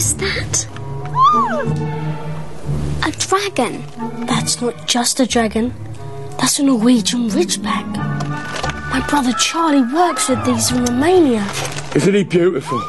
is 0.00 0.16
that? 0.16 0.66
A 3.06 3.10
dragon. 3.18 3.84
That's 4.26 4.62
not 4.62 4.88
just 4.88 5.20
a 5.20 5.26
dragon. 5.26 5.74
That's 6.38 6.58
a 6.58 6.62
Norwegian 6.62 7.28
ridgeback. 7.28 7.86
My 8.94 9.06
brother 9.10 9.34
Charlie 9.34 9.82
works 9.92 10.30
with 10.30 10.42
these 10.46 10.72
in 10.72 10.84
Romania. 10.86 11.46
Isn't 11.94 12.14
he 12.14 12.24
beautiful? 12.24 12.80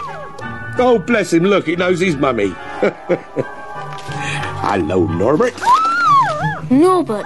Oh, 0.80 1.04
bless 1.06 1.34
him. 1.34 1.44
Look, 1.44 1.66
he 1.66 1.76
knows 1.76 2.00
his 2.00 2.16
mummy. 2.16 2.54
Hello, 4.64 5.06
Norbert. 5.08 5.54
Norbert. 6.72 7.26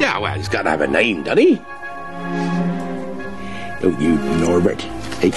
Yeah, 0.00 0.16
well, 0.18 0.34
he's 0.34 0.48
got 0.48 0.62
to 0.62 0.70
have 0.70 0.80
a 0.80 0.86
name, 0.86 1.24
doesn't 1.24 1.44
he? 1.44 1.56
Don't 3.82 4.00
you, 4.00 4.14
Norbert? 4.40 4.80
Hey. 5.20 5.32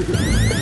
you 0.00 0.50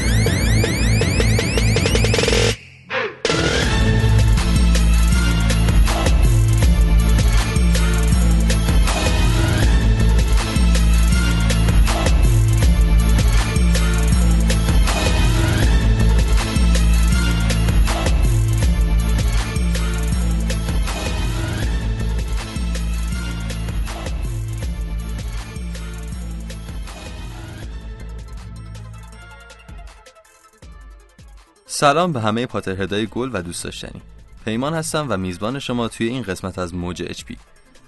سلام 31.71 32.13
به 32.13 32.21
همه 32.21 32.47
Potterhead 32.47 32.97
های 32.97 33.07
گل 33.07 33.31
و 33.33 33.43
دوست 33.43 33.65
داشتنی. 33.65 34.03
پیمان 34.45 34.75
هستم 34.75 35.07
و 35.09 35.17
میزبان 35.17 35.59
شما 35.59 35.89
توی 35.89 36.09
این 36.09 36.23
قسمت 36.23 36.59
از 36.59 36.75
موج 36.75 37.03
HP. 37.07 37.37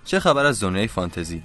چه 0.04 0.20
خبر 0.20 0.46
از 0.46 0.62
دنیای 0.62 0.88
فانتزی؟ 0.88 1.42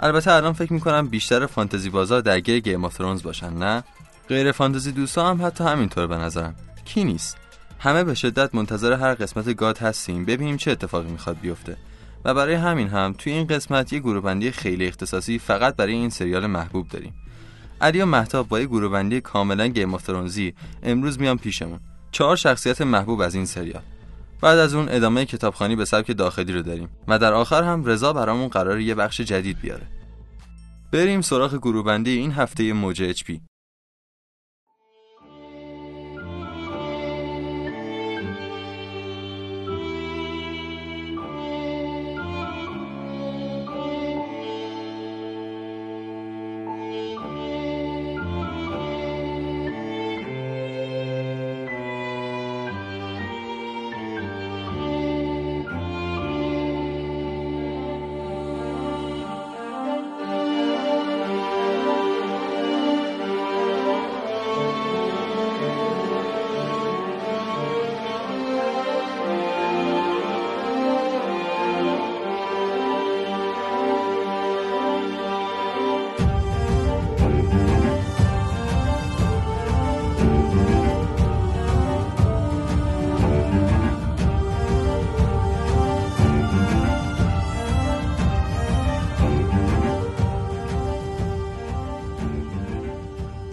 البته 0.00 0.32
الان 0.32 0.52
فکر 0.52 0.72
می‌کنم 0.72 1.08
بیشتر 1.08 1.46
فانتزی 1.46 1.90
بازا 1.90 2.20
درگیر 2.20 2.60
Game 2.60 2.84
of 2.84 2.96
Thrones 2.96 3.22
باشن 3.22 3.52
نه؟ 3.52 3.84
غیر 4.28 4.52
فانتزی 4.52 4.92
دوستا 4.92 5.30
هم 5.30 5.46
حتی 5.46 5.64
همینطور 5.64 6.06
به 6.06 6.16
نظرم. 6.16 6.54
کی 6.84 7.04
نیست؟ 7.04 7.36
همه 7.78 8.04
به 8.04 8.14
شدت 8.14 8.54
منتظر 8.54 8.92
هر 8.92 9.14
قسمت 9.14 9.56
GOT 9.56 9.78
هستیم. 9.78 10.24
ببینیم 10.24 10.56
چه 10.56 10.70
اتفاقی 10.70 11.10
می‌خواد 11.10 11.40
بیفته. 11.40 11.76
و 12.24 12.34
برای 12.34 12.54
همین 12.54 12.88
هم 12.88 13.14
توی 13.18 13.32
این 13.32 13.46
قسمت 13.46 13.92
یه 13.92 13.98
گروهبندی 13.98 14.50
خیلی 14.50 14.86
اختصاصی 14.86 15.38
فقط 15.38 15.76
برای 15.76 15.92
این 15.92 16.10
سریال 16.10 16.46
محبوب 16.46 16.88
داریم. 16.88 17.14
علی 17.80 18.00
و 18.00 18.06
مهتاب 18.06 18.48
با 18.48 18.60
یه 18.60 18.66
گروهبندی 18.66 19.20
کاملا 19.20 19.66
گیم 19.66 19.96
امروز 20.82 21.20
میان 21.20 21.38
پیشمون. 21.38 21.80
چهار 22.12 22.36
شخصیت 22.36 22.80
محبوب 22.80 23.20
از 23.20 23.34
این 23.34 23.44
سریال. 23.44 23.82
بعد 24.40 24.58
از 24.58 24.74
اون 24.74 24.88
ادامه 24.88 25.24
کتابخانی 25.24 25.76
به 25.76 25.84
سبک 25.84 26.16
داخلی 26.16 26.52
رو 26.52 26.62
داریم 26.62 26.88
و 27.08 27.18
در 27.18 27.32
آخر 27.32 27.62
هم 27.62 27.84
رضا 27.84 28.12
برامون 28.12 28.48
قرار 28.48 28.80
یه 28.80 28.94
بخش 28.94 29.20
جدید 29.20 29.60
بیاره. 29.60 29.86
بریم 30.92 31.20
سراغ 31.20 31.56
گروهبندی 31.56 32.10
این 32.10 32.32
هفته 32.32 32.72
موج 32.72 33.02
اچ 33.02 33.24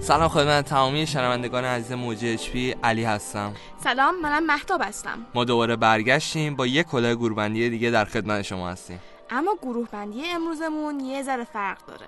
سلام 0.07 0.27
خدمت 0.27 0.65
تمامی 0.65 1.07
شنوندگان 1.07 1.65
عزیز 1.65 1.91
موج 1.91 2.25
HP 2.25 2.49
علی 2.83 3.03
هستم. 3.03 3.53
سلام 3.83 4.21
منم 4.21 4.45
مهتاب 4.45 4.81
هستم. 4.83 5.25
ما 5.35 5.43
دوباره 5.43 5.75
برگشتیم 5.75 6.55
با 6.55 6.67
یک 6.67 6.85
کلاه 6.87 7.15
گروهبندی 7.15 7.69
دیگه 7.69 7.89
در 7.89 8.05
خدمت 8.05 8.41
شما 8.41 8.69
هستیم. 8.69 8.99
اما 9.29 9.55
گروه 9.61 9.87
بندی 9.91 10.25
امروزمون 10.25 10.99
یه 10.99 11.23
ذره 11.23 11.43
فرق 11.43 11.85
داره. 11.85 12.05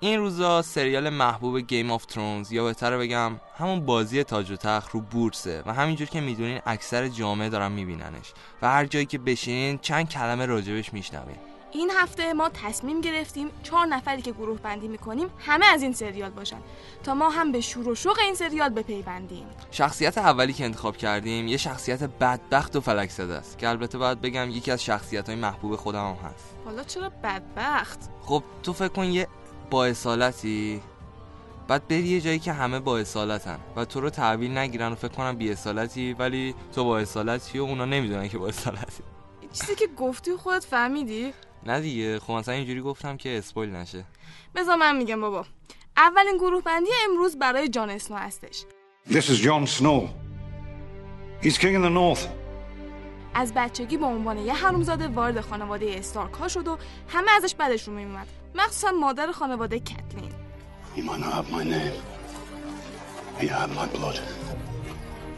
این 0.00 0.18
روزا 0.18 0.62
سریال 0.62 1.08
محبوب 1.08 1.58
Game 1.58 1.90
of 1.90 2.06
Thrones 2.06 2.52
یا 2.52 2.64
بهتر 2.64 2.98
بگم 2.98 3.32
همون 3.58 3.86
بازی 3.86 4.24
تاج 4.24 4.50
و 4.50 4.56
تخت 4.56 4.90
رو 4.90 5.00
بورسه 5.00 5.62
و 5.66 5.72
همینجور 5.72 6.08
که 6.08 6.20
می‌دونین 6.20 6.60
اکثر 6.66 7.08
جامعه 7.08 7.48
دارن 7.48 7.72
میبیننش 7.72 8.32
و 8.62 8.68
هر 8.68 8.84
جایی 8.84 9.06
که 9.06 9.18
بشینین 9.18 9.78
چند 9.78 10.08
کلمه 10.08 10.46
راجبش 10.46 10.92
میشنوین. 10.92 11.36
این 11.72 11.90
هفته 11.90 12.32
ما 12.32 12.48
تصمیم 12.48 13.00
گرفتیم 13.00 13.50
چهار 13.62 13.86
نفری 13.86 14.22
که 14.22 14.32
گروه 14.32 14.58
بندی 14.58 14.88
می‌کنیم 14.88 15.28
همه 15.38 15.66
از 15.66 15.82
این 15.82 15.92
سریال 15.92 16.30
باشن 16.30 16.58
تا 17.04 17.14
ما 17.14 17.30
هم 17.30 17.52
به 17.52 17.60
شور 17.60 17.88
و 17.88 17.94
شوق 17.94 18.18
این 18.18 18.34
سریال 18.34 18.68
بپیوندیم. 18.68 19.46
شخصیت 19.70 20.18
اولی 20.18 20.52
که 20.52 20.64
انتخاب 20.64 20.96
کردیم 20.96 21.48
یه 21.48 21.56
شخصیت 21.56 22.02
بدبخت 22.02 22.76
و 22.76 22.80
فلک 22.80 23.10
زده 23.10 23.34
است 23.34 23.58
که 23.58 23.68
البته 23.68 23.98
باید 23.98 24.20
بگم 24.20 24.50
یکی 24.50 24.70
از 24.70 24.84
شخصیت 24.84 25.28
های 25.28 25.38
محبوب 25.38 25.76
خودم 25.76 26.06
هم 26.06 26.30
هست. 26.30 26.56
حالا 26.64 26.84
چرا 26.84 27.08
بدبخت؟ 27.08 27.98
خب 28.22 28.42
تو 28.62 28.72
فکر 28.72 28.88
کن 28.88 29.04
یه 29.04 29.28
با 29.70 29.84
اصالتی 29.84 30.82
بعد 31.68 31.88
بری 31.88 32.08
یه 32.08 32.20
جایی 32.20 32.38
که 32.38 32.52
همه 32.52 32.80
با 32.80 32.98
اصالتن 32.98 33.58
و 33.76 33.84
تو 33.84 34.00
رو 34.00 34.10
تحویل 34.10 34.58
نگیرن 34.58 34.92
و 34.92 34.94
فکر 34.94 35.12
کنم 35.12 35.36
بی 35.36 35.52
اصالتی 35.52 36.12
ولی 36.12 36.54
تو 36.74 36.84
با 36.84 36.98
اصالتی 36.98 37.58
و 37.58 37.62
اونا 37.62 37.84
نمی‌دونن 37.84 38.28
که 38.28 38.38
با 38.38 38.48
اصالتی. 38.48 39.02
چیزی 39.52 39.74
که 39.74 39.86
گفتی 39.86 40.36
خودت 40.36 40.64
فهمیدی؟ 40.64 41.32
نه 41.66 41.80
دیگه 41.80 42.18
خب 42.18 42.32
مثلا 42.32 42.54
اینجوری 42.54 42.80
گفتم 42.80 43.16
که 43.16 43.38
اسپویل 43.38 43.70
نشه 43.70 44.04
بذار 44.54 44.76
من 44.76 44.96
میگم 44.96 45.20
بابا 45.20 45.46
اولین 45.96 46.36
گروه 46.36 46.62
بندی 46.62 46.90
امروز 47.10 47.38
برای 47.38 47.68
جان 47.68 47.90
اسنو 47.90 48.16
هستش 48.16 48.64
This 49.08 49.28
is 49.28 49.38
Jon 49.46 49.66
Snow. 49.66 50.00
He's 51.42 51.58
king 51.58 51.74
in 51.74 51.82
the 51.82 51.90
north. 51.90 52.28
از 53.34 53.52
بچگی 53.56 53.96
به 53.96 54.06
عنوان 54.06 54.38
یه 54.38 54.54
حرومزاده 54.54 55.08
وارد 55.08 55.40
خانواده 55.40 55.94
استارک 55.98 56.32
ها 56.34 56.48
شد 56.48 56.68
و 56.68 56.78
همه 57.08 57.30
ازش 57.36 57.54
بدشون 57.54 57.94
میومد 57.94 58.26
مخصوصا 58.54 58.90
مادر 58.90 59.32
خانواده 59.32 59.78
کتلین 59.78 60.32
You 60.96 61.02
might 61.02 61.20
not 61.20 61.32
have 61.32 61.50
my 61.50 61.64
name, 61.64 61.96
but 63.34 63.42
you 63.42 63.48
have 63.48 63.70
my 63.80 63.86
blood. 63.96 64.20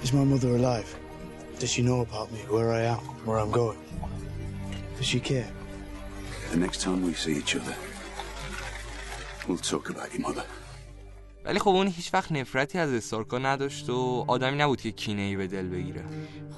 Is 0.02 0.12
my 0.12 0.24
mother 0.32 0.50
alive? 0.60 0.88
Does 1.60 1.70
she 1.74 1.82
know 1.82 2.00
about 2.08 2.28
me, 2.34 2.40
where 2.54 2.70
I 2.80 2.82
am, 2.94 3.02
where 3.26 3.38
I'm 3.42 3.52
going? 3.62 3.78
Does 4.98 5.06
she 5.06 5.20
care? 5.20 5.50
The 6.54 6.60
next 6.68 6.80
time 6.86 7.00
we 7.08 7.14
see 7.24 7.34
each 7.42 7.54
other, 7.60 7.76
we'll 9.46 9.64
talk 9.72 9.84
about 9.90 10.08
your 10.14 10.22
mother. 10.28 10.44
ولی 11.44 11.58
خب 11.58 11.68
اون 11.68 11.86
هیچ 11.86 12.14
وقت 12.14 12.32
نفرتی 12.32 12.78
از 12.78 12.92
استارکا 12.92 13.38
نداشت 13.38 13.90
و 13.90 14.24
آدمی 14.28 14.56
نبود 14.56 14.80
که 14.80 14.90
کینه 14.90 15.22
ای 15.22 15.36
به 15.36 15.46
دل 15.46 15.68
بگیره. 15.68 16.04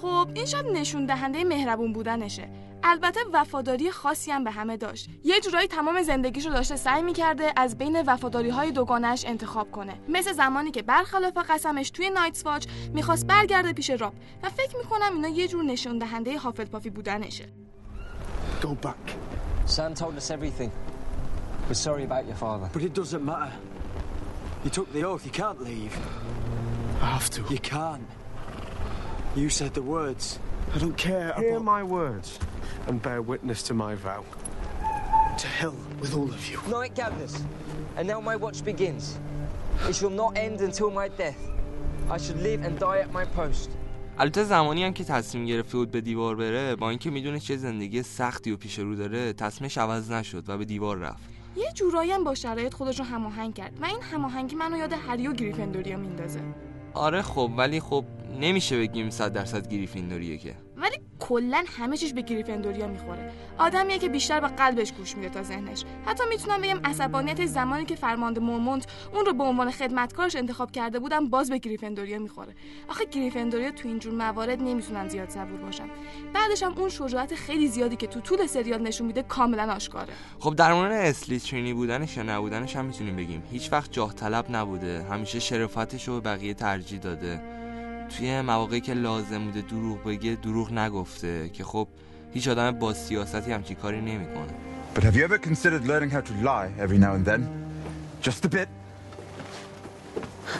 خب 0.03 0.29
این 0.35 0.47
شاید 0.47 0.67
نشون 0.67 1.07
دهنده 1.07 1.45
مهربون 1.45 1.93
بودنشه. 1.93 2.49
البته 2.83 3.21
وفاداری 3.33 3.91
خاصی 3.91 4.31
هم 4.31 4.45
به 4.45 4.51
همه 4.51 4.77
داشت. 4.77 5.09
یه 5.25 5.41
جورایی 5.41 5.69
تمام 5.69 6.03
زندگیشو 6.03 6.51
داشته 6.51 6.77
سعی 6.77 7.03
می‌کرده 7.03 7.53
از 7.57 7.79
بین 7.79 8.03
وفاداری 8.07 8.51
های 8.51 8.71
دوگانش 8.71 9.25
انتخاب 9.27 9.71
کنه. 9.71 10.01
مثل 10.09 10.33
زمانی 10.33 10.71
که 10.71 10.83
برخلاف 10.83 11.37
قسمش 11.49 11.91
توی 11.91 12.11
نایتس 12.11 12.47
واچ 12.47 12.67
می‌خواست 12.95 13.27
برگرده 13.27 13.73
پیش 13.73 13.91
راب 13.91 14.15
و 14.43 14.49
فکر 14.49 14.77
می‌کنم 14.77 15.15
اینا 15.15 15.29
یه 15.29 15.49
جور 15.49 15.65
نشون 15.65 15.99
دهنده 15.99 16.39
هافلپافی 16.39 16.91
بودنشه. 16.91 17.49
Go 18.63 18.87
back. 18.87 19.13
Sam 19.67 19.95
told 19.95 20.17
us 20.17 20.31
everything. 20.31 20.71
We're 21.69 21.75
sorry 21.75 22.05
about 22.05 22.27
your 22.27 22.37
father. 22.37 22.71
But 22.73 22.83
it 22.83 22.95
doesn't 22.95 23.25
matter. 23.25 23.53
You 24.65 24.71
took 24.71 24.93
the 24.93 25.05
oath, 25.05 25.25
you 25.25 25.33
can't 25.33 25.61
leave. 25.61 25.97
I 27.03 27.07
have 27.07 27.29
to. 27.31 27.45
You 27.51 27.59
can't. 27.59 28.07
You 29.35 29.51
said 29.51 29.75
the 29.75 29.83
words. 29.83 30.39
I 30.75 30.79
don't 30.79 30.97
care 30.97 31.33
Hear 31.35 31.57
about... 31.57 31.65
my 31.65 31.83
words 31.83 32.39
and 32.87 33.03
bear 33.03 33.21
witness 33.23 33.63
to 33.65 33.75
my 33.75 33.95
vow. 33.97 34.25
To 35.39 35.47
hell 35.47 35.77
with 36.01 36.15
all 36.15 36.29
of 36.29 36.49
you. 36.49 36.61
Night 36.69 36.95
gathers, 36.95 37.43
and 37.97 38.09
now 38.09 38.21
my 38.21 38.37
watch 38.37 38.65
begins. 38.65 39.19
It 39.87 39.95
shall 39.95 40.11
not 40.11 40.39
end 40.39 40.63
until 40.63 40.91
my 40.91 41.09
death. 41.09 41.39
I 42.09 42.17
should 42.17 42.41
live 42.41 42.65
and 42.65 42.79
die 42.79 42.99
at 42.99 43.13
my 43.13 43.25
post. 43.25 43.71
البته 44.19 44.45
زمانی 44.45 44.85
هم 44.85 44.93
که 44.93 45.05
تصمیم 45.05 45.47
گرفته 45.47 45.77
بود 45.79 45.91
به 45.91 46.01
دیوار 46.01 46.37
بره 46.37 46.77
با 46.77 46.91
اینکه 46.91 47.11
می‌دونه 47.11 47.41
چه 47.41 47.57
زندگی 47.57 48.03
سختی 48.03 48.51
و 48.53 48.57
پیش 48.57 48.79
رو 48.79 48.95
داره 48.95 49.33
تصمیمش 49.33 49.79
عوض 49.79 50.11
نشد 50.11 50.45
و 50.49 50.59
به 50.59 50.65
دیوار 50.65 50.99
رفت. 50.99 51.23
یه 51.57 51.73
جورایی 51.75 52.13
هم 52.13 52.25
با 52.25 52.35
شرایط 52.35 52.75
خودش 52.75 52.99
رو 52.99 53.05
هماهنگ 53.05 53.55
کرد 53.55 53.73
و 53.83 53.85
این 53.85 54.03
هماهنگی 54.13 54.57
منو 54.57 54.77
یاد 54.77 54.93
هری 54.93 55.29
و 55.29 55.33
گریفندوریا 55.33 55.97
میندازه. 55.97 56.41
آره 56.95 57.23
خب 57.23 57.51
ولی 57.57 57.81
خب 57.81 58.05
نمیشه 58.41 58.79
بگیم 58.79 59.11
صد 59.11 59.33
درصد 59.33 59.69
گریفیندوریه 59.69 60.37
که. 60.37 60.55
ولی 60.77 60.86
کلا 61.29 61.65
همه 61.79 61.97
چیش 61.97 62.13
به 62.13 62.23
گریفندوریا 62.23 62.87
می‌خوره. 62.87 63.33
آدمیه 63.59 63.99
که 63.99 64.09
بیشتر 64.09 64.41
به 64.41 64.49
قلبش 64.49 64.93
گوش 64.93 65.17
میده 65.17 65.29
تا 65.29 65.43
ذهنش. 65.43 65.85
حتی 66.07 66.25
می‌تونم 66.31 66.61
بگم 66.61 66.81
عصبانیت 66.85 67.47
زمانی 67.47 67.85
که 67.85 67.95
فرمانده 67.95 68.41
مورمونت 68.41 68.87
اون 69.15 69.27
رو 69.27 69.33
به 69.33 69.45
عنوان 69.45 69.71
خدمتکارش 69.71 70.37
انتخاب 70.37 70.71
کرده 70.71 70.99
بودم 70.99 71.29
باز 71.29 71.51
به 71.51 71.59
گریفندوریا 71.59 72.19
می‌خوره. 72.19 72.55
آخه 72.89 73.05
گریفندوریا 73.05 73.71
تو 73.71 73.89
اینجور 73.89 74.15
موارد 74.15 74.63
نمی‌تونن 74.63 75.09
زیاد 75.09 75.31
صبور 75.31 75.61
باشن. 75.61 75.89
بعدش 76.35 76.63
هم 76.63 76.75
اون 76.79 76.89
شجاعت 76.89 77.35
خیلی 77.35 77.69
زیادی 77.69 77.97
که 77.97 78.07
تو 78.07 78.21
طول 78.21 78.47
سریال 78.47 78.83
نشون 78.83 79.07
میده 79.07 79.23
کاملا 79.23 79.73
آشکاره. 79.73 80.13
خب 80.39 80.55
در 80.55 80.75
مورد 80.75 80.93
اسلیترینی 80.93 81.73
بودنش 81.73 82.17
یا 82.17 82.23
نبودنش 82.23 82.77
هم 82.77 82.85
می‌تونیم 82.85 83.17
بگیم. 83.17 83.43
هیچ 83.51 83.73
وقت 83.73 83.93
جاه 83.93 84.15
طلب 84.15 84.47
نبوده. 84.51 85.03
همیشه 85.11 85.41
شرافتش 85.41 86.09
رو 86.09 86.21
به 86.21 86.21
بقیه 86.21 86.55
ترجیح 86.55 87.01
داده. 87.01 87.66
توی 88.18 88.42
مواقعی 88.42 88.82
که 88.82 88.94
لازم 88.94 89.46
بوده 89.46 89.62
دروغ 89.62 90.04
بگه 90.04 90.36
دروغ 90.36 90.74
نگفته 90.74 91.50
که 91.50 91.64
خب 91.64 91.88
هیچ 92.34 92.48
آدم 92.48 92.72
با 92.72 92.94
سیاستی 92.94 93.52
همچی 93.52 93.76
کاری 93.76 94.02
نمیکنه 94.02 94.54
But 94.94 95.04
have 95.04 95.16
you 95.16 95.24
ever 95.24 95.38
considered 95.38 95.86
learning 95.86 96.10
how 96.10 96.20
to 96.20 96.34
lie 96.34 96.70
every 96.84 96.98
now 96.98 97.14
and 97.14 97.26
then? 97.26 97.42
Just 98.22 98.44
a 98.46 98.50
bit? 98.50 98.68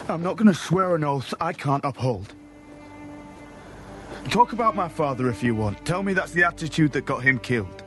I'm 0.08 0.22
not 0.22 0.36
going 0.36 0.48
to 0.48 0.54
swear 0.54 0.94
an 0.94 1.04
oath 1.04 1.34
I 1.40 1.52
can't 1.52 1.84
uphold. 1.84 2.34
Talk 4.30 4.52
about 4.52 4.74
my 4.74 4.88
father 4.88 5.28
if 5.28 5.42
you 5.42 5.54
want. 5.54 5.84
Tell 5.84 6.02
me 6.02 6.12
that's 6.14 6.32
the 6.32 6.44
attitude 6.44 6.92
that 6.92 7.04
got 7.04 7.22
him 7.22 7.38
killed. 7.38 7.82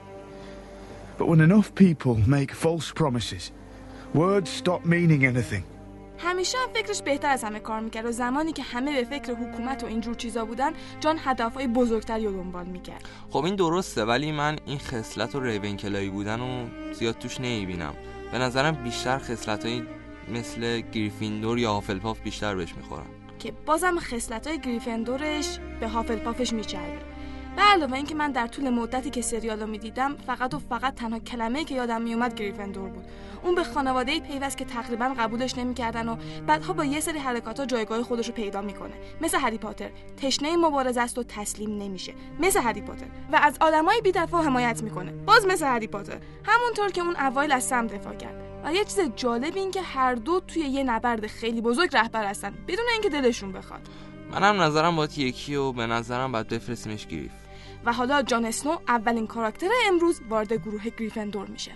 But 1.18 1.28
when 1.28 1.42
enough 1.42 1.74
people 1.76 2.16
make 2.28 2.52
false 2.52 2.92
promises, 2.92 3.52
words 4.14 4.50
stop 4.50 4.86
meaning 4.86 5.26
anything. 5.26 5.64
همیشه 6.23 6.59
هم 6.59 6.73
فکرش 6.75 7.03
بهتر 7.03 7.29
از 7.29 7.45
همه 7.45 7.61
کار 7.61 7.81
می‌کرد 7.81 8.07
و 8.07 8.13
زمانی 8.13 8.53
که 8.53 8.63
همه 8.63 8.93
به 8.93 9.19
فکر 9.19 9.33
حکومت 9.35 9.85
و 9.85 9.87
اینجور 9.87 10.15
چیزا 10.15 10.45
بودن 10.45 10.73
جان 11.01 11.17
هدفهای 11.25 11.67
بزرگتری 11.67 12.27
رو 12.27 12.33
دنبال 12.33 12.67
می‌کرد. 12.67 13.05
خب 13.31 13.45
این 13.45 13.57
درسته 13.57 14.05
ولی 14.05 14.33
من 14.33 14.59
این 14.67 14.79
خصلت 14.79 15.35
و 15.35 15.41
ریونکلایی 15.41 16.11
بودن 16.11 16.41
رو 16.41 16.69
زیاد 16.95 17.19
توش 17.19 17.41
نمی‌بینم. 17.41 17.95
به 18.33 18.39
نظرم 18.39 18.85
بیشتر 18.85 19.19
خصلت 19.19 19.67
مثل 20.35 20.81
گریفیندور 20.81 21.59
یا 21.59 21.73
هافلپاف 21.73 22.21
بیشتر 22.21 22.55
بهش 22.55 22.75
می‌خورن. 22.75 23.07
که 23.39 23.53
بازم 23.67 23.99
خصلت 23.99 24.47
های 24.47 24.61
گریفندورش 24.61 25.59
به 25.81 25.89
هافلپافش 25.89 26.53
میچربه. 26.53 26.99
به 27.57 27.63
علاوه 27.63 27.93
اینکه 27.93 28.15
من 28.15 28.33
در 28.33 28.47
طول 28.47 28.71
مدتی 28.71 29.11
که 29.11 29.23
سریال 29.23 29.61
رو 29.61 29.67
می‌دیدم 29.67 30.17
فقط 30.27 30.55
و 30.55 30.59
فقط 30.59 30.95
تنها 30.95 31.19
کلمه 31.19 31.65
که 31.65 31.75
یادم 31.75 32.03
میومد 32.03 32.35
گریفندور 32.35 32.89
بود. 32.89 33.05
اون 33.43 33.55
به 33.55 33.65
خانواده 33.65 34.21
پیوست 34.21 34.57
که 34.57 34.65
تقریبا 34.65 35.15
قبولش 35.19 35.59
نمی‌کردن 35.59 36.09
و 36.09 36.17
بعدها 36.47 36.73
با 36.73 36.85
یه 36.85 37.01
سری 37.01 37.19
حرکات 37.19 37.61
ها 37.61 37.67
جایگاه 37.67 38.03
خودش 38.03 38.29
رو 38.29 38.35
پیدا 38.35 38.61
می‌کنه. 38.61 38.95
مثل 39.21 39.39
هری 39.39 39.59
پاتر. 39.59 39.91
تشنه 40.17 40.57
مبارزه 40.57 41.01
است 41.01 41.19
و 41.19 41.23
تسلیم 41.23 41.83
نمیشه. 41.83 42.15
مثل 42.41 42.61
هری 42.61 42.81
پاتر. 42.81 43.07
و 43.33 43.41
از 43.43 43.57
آدمای 43.61 44.01
بی‌دفاع 44.01 44.45
حمایت 44.45 44.83
می‌کنه. 44.83 45.13
باز 45.13 45.47
مثل 45.47 45.67
هری 45.67 45.87
پاتر. 45.87 46.19
همونطور 46.45 46.91
که 46.91 47.01
اون 47.01 47.17
اوایل 47.17 47.53
از 47.53 47.65
سم 47.65 47.87
دفاع 47.87 48.15
کرد. 48.15 48.65
و 48.65 48.73
یه 48.73 48.85
چیز 48.85 49.01
جالب 49.17 49.57
این 49.57 49.71
که 49.71 49.83
هر 49.83 50.15
دو 50.15 50.41
توی 50.41 50.63
یه 50.63 50.83
نبرد 50.83 51.27
خیلی 51.27 51.61
بزرگ 51.61 51.97
رهبر 51.97 52.25
هستن. 52.25 52.55
بدون 52.69 52.85
اینکه 52.93 53.09
دلشون 53.09 53.53
بخواد. 53.53 53.81
منم 54.33 54.63
نظرم 54.63 54.97
باید 54.97 55.19
یکی 55.19 55.55
و 55.55 55.73
به 55.73 55.87
نظرم 55.87 56.33
باید 56.33 56.49
بفرستیمش 56.49 57.07
گریف. 57.07 57.31
و 57.85 57.93
حالا 57.93 58.23
جان 58.23 58.45
اسنو 58.45 58.79
اولین 58.89 59.27
کاراکتر 59.27 59.69
امروز 59.87 60.21
وارد 60.29 60.53
گروه 60.53 60.89
گریفندور 60.99 61.47
میشه. 61.47 61.73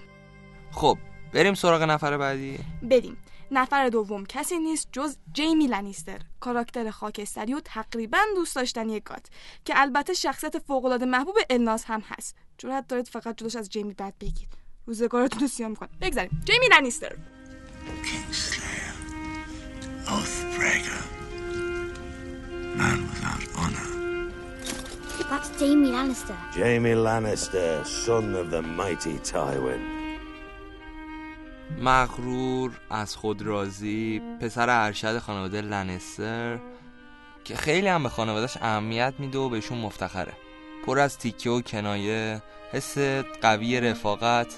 خب 0.72 0.98
بریم 1.34 1.54
سراغ 1.54 1.82
نفر 1.82 2.16
بعدی. 2.16 2.58
بریم. 2.82 3.16
نفر 3.50 3.88
دوم 3.88 4.26
کسی 4.26 4.58
نیست 4.58 4.88
جز 4.92 5.16
جیمی 5.32 5.66
لنیستر. 5.66 6.18
کاراکتر 6.40 6.90
خاکستری 6.90 7.54
و 7.54 7.60
تقریبا 7.64 8.18
دوست 8.34 8.56
داشتنی 8.56 9.00
گات 9.00 9.26
که 9.64 9.74
البته 9.76 10.14
شخصیت 10.14 10.58
فوقالعاده 10.58 11.06
محبوب 11.06 11.34
الناس 11.50 11.84
هم 11.86 12.02
هست. 12.06 12.36
جرأت 12.58 12.88
دارید 12.88 13.08
فقط 13.08 13.36
جلوش 13.36 13.56
از 13.56 13.68
جیمی 13.68 13.94
بد 13.94 14.14
بگید. 14.20 14.48
روزگارتون 14.86 15.40
رو 15.40 15.46
سیاه 15.48 15.68
می‌کنه. 15.68 15.88
بگذاریم. 16.00 16.42
جیمی 16.44 16.66
لنیستر. 16.78 17.16
Man 22.78 22.98
without 23.10 23.44
honor. 23.58 23.88
That's 25.30 25.50
Jamie 25.60 25.92
Lannister. 25.96 26.36
Jamie 26.56 26.96
Lannister, 27.06 27.68
son 28.04 28.26
of 28.34 28.46
the 28.54 28.62
mighty 28.80 29.16
Tywin. 29.32 29.93
مغرور 31.82 32.80
از 32.90 33.16
خود 33.16 33.42
راضی 33.42 34.22
پسر 34.40 34.70
ارشد 34.70 35.18
خانواده 35.18 35.60
لنستر 35.60 36.58
که 37.44 37.56
خیلی 37.56 37.88
هم 37.88 38.02
به 38.02 38.08
خانوادهش 38.08 38.56
اهمیت 38.56 39.14
میده 39.18 39.38
و 39.38 39.48
بهشون 39.48 39.78
مفتخره. 39.78 40.32
پر 40.86 40.98
از 40.98 41.18
تیکه 41.18 41.50
و 41.50 41.60
کنایه 41.60 42.42
حس 42.72 42.98
قوی 43.42 43.80
رفاقت. 43.80 44.54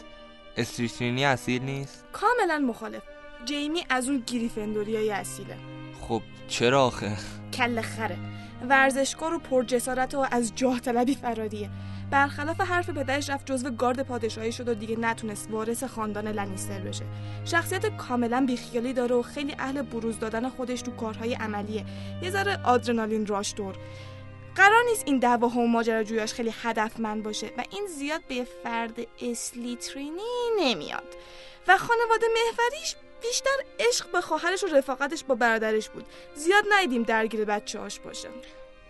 استریترینی 0.57 1.25
اصیل 1.25 1.63
نیست؟ 1.63 2.05
کاملا 2.13 2.59
مخالف. 2.59 3.03
جیمی 3.45 3.85
از 3.91 4.09
اون 4.09 4.23
گریفندوریای 4.27 5.11
اصیله. 5.11 5.57
خب 6.01 6.23
چرا 6.49 6.87
آخه؟ 6.87 7.17
کل 7.55 7.81
خره. 7.81 8.17
ورزشکار 8.69 9.35
و 9.35 9.39
پرجسارت 9.39 10.15
و 10.15 10.27
از 10.31 10.53
جاه 10.55 10.81
طلبی 10.81 11.15
فرادیه. 11.15 11.71
برخلاف 12.11 12.61
حرف 12.61 12.91
پدرش 12.91 13.31
رفت 13.31 13.47
جزو 13.47 13.71
گارد 13.71 14.03
پادشاهی 14.03 14.53
شد 14.53 14.69
و 14.69 14.75
دیگه 14.75 14.97
نتونست 14.97 15.51
وارث 15.51 15.85
خاندان 15.85 16.29
لنیستر 16.29 16.81
بشه. 16.81 17.05
شخصیت 17.45 17.97
کاملا 17.97 18.45
بیخیالی 18.47 18.93
داره 18.93 19.15
و 19.15 19.23
خیلی 19.23 19.55
اهل 19.59 19.83
بروز 19.83 20.19
دادن 20.19 20.49
خودش 20.49 20.83
تو 20.83 20.91
کارهای 20.91 21.35
عملیه. 21.35 21.85
یه 22.23 22.31
ذره 22.31 22.61
آدرنالین 22.65 23.27
راش 23.27 23.55
دور. 23.55 23.75
قرار 24.55 24.83
نیست 24.91 25.03
این 25.07 25.19
دعواها 25.19 25.61
و 25.61 25.67
ماجراجویاش 25.67 26.35
خیلی 26.35 26.55
هدفمند 26.63 27.23
باشه 27.23 27.47
و 27.59 27.65
این 27.71 27.87
زیاد 27.87 28.21
به 28.29 28.47
فرد 28.63 28.97
اسلیترینی 29.23 30.23
نمیاد. 30.61 31.17
و 31.69 31.79
خانواده 31.79 32.27
محوریش 32.27 32.97
بیشتر 33.23 33.87
عشق 33.89 34.13
به 34.13 34.21
خواهرش 34.21 34.65
و 34.65 34.67
رفاقتش 34.67 35.25
با 35.25 35.35
برادرش 35.35 35.89
بود. 35.89 36.07
زیاد 36.35 36.65
ندیدیم 36.73 37.03
درگیر 37.03 37.45
بچه 37.45 37.81
هاش 37.81 38.01
باشه. 38.01 38.29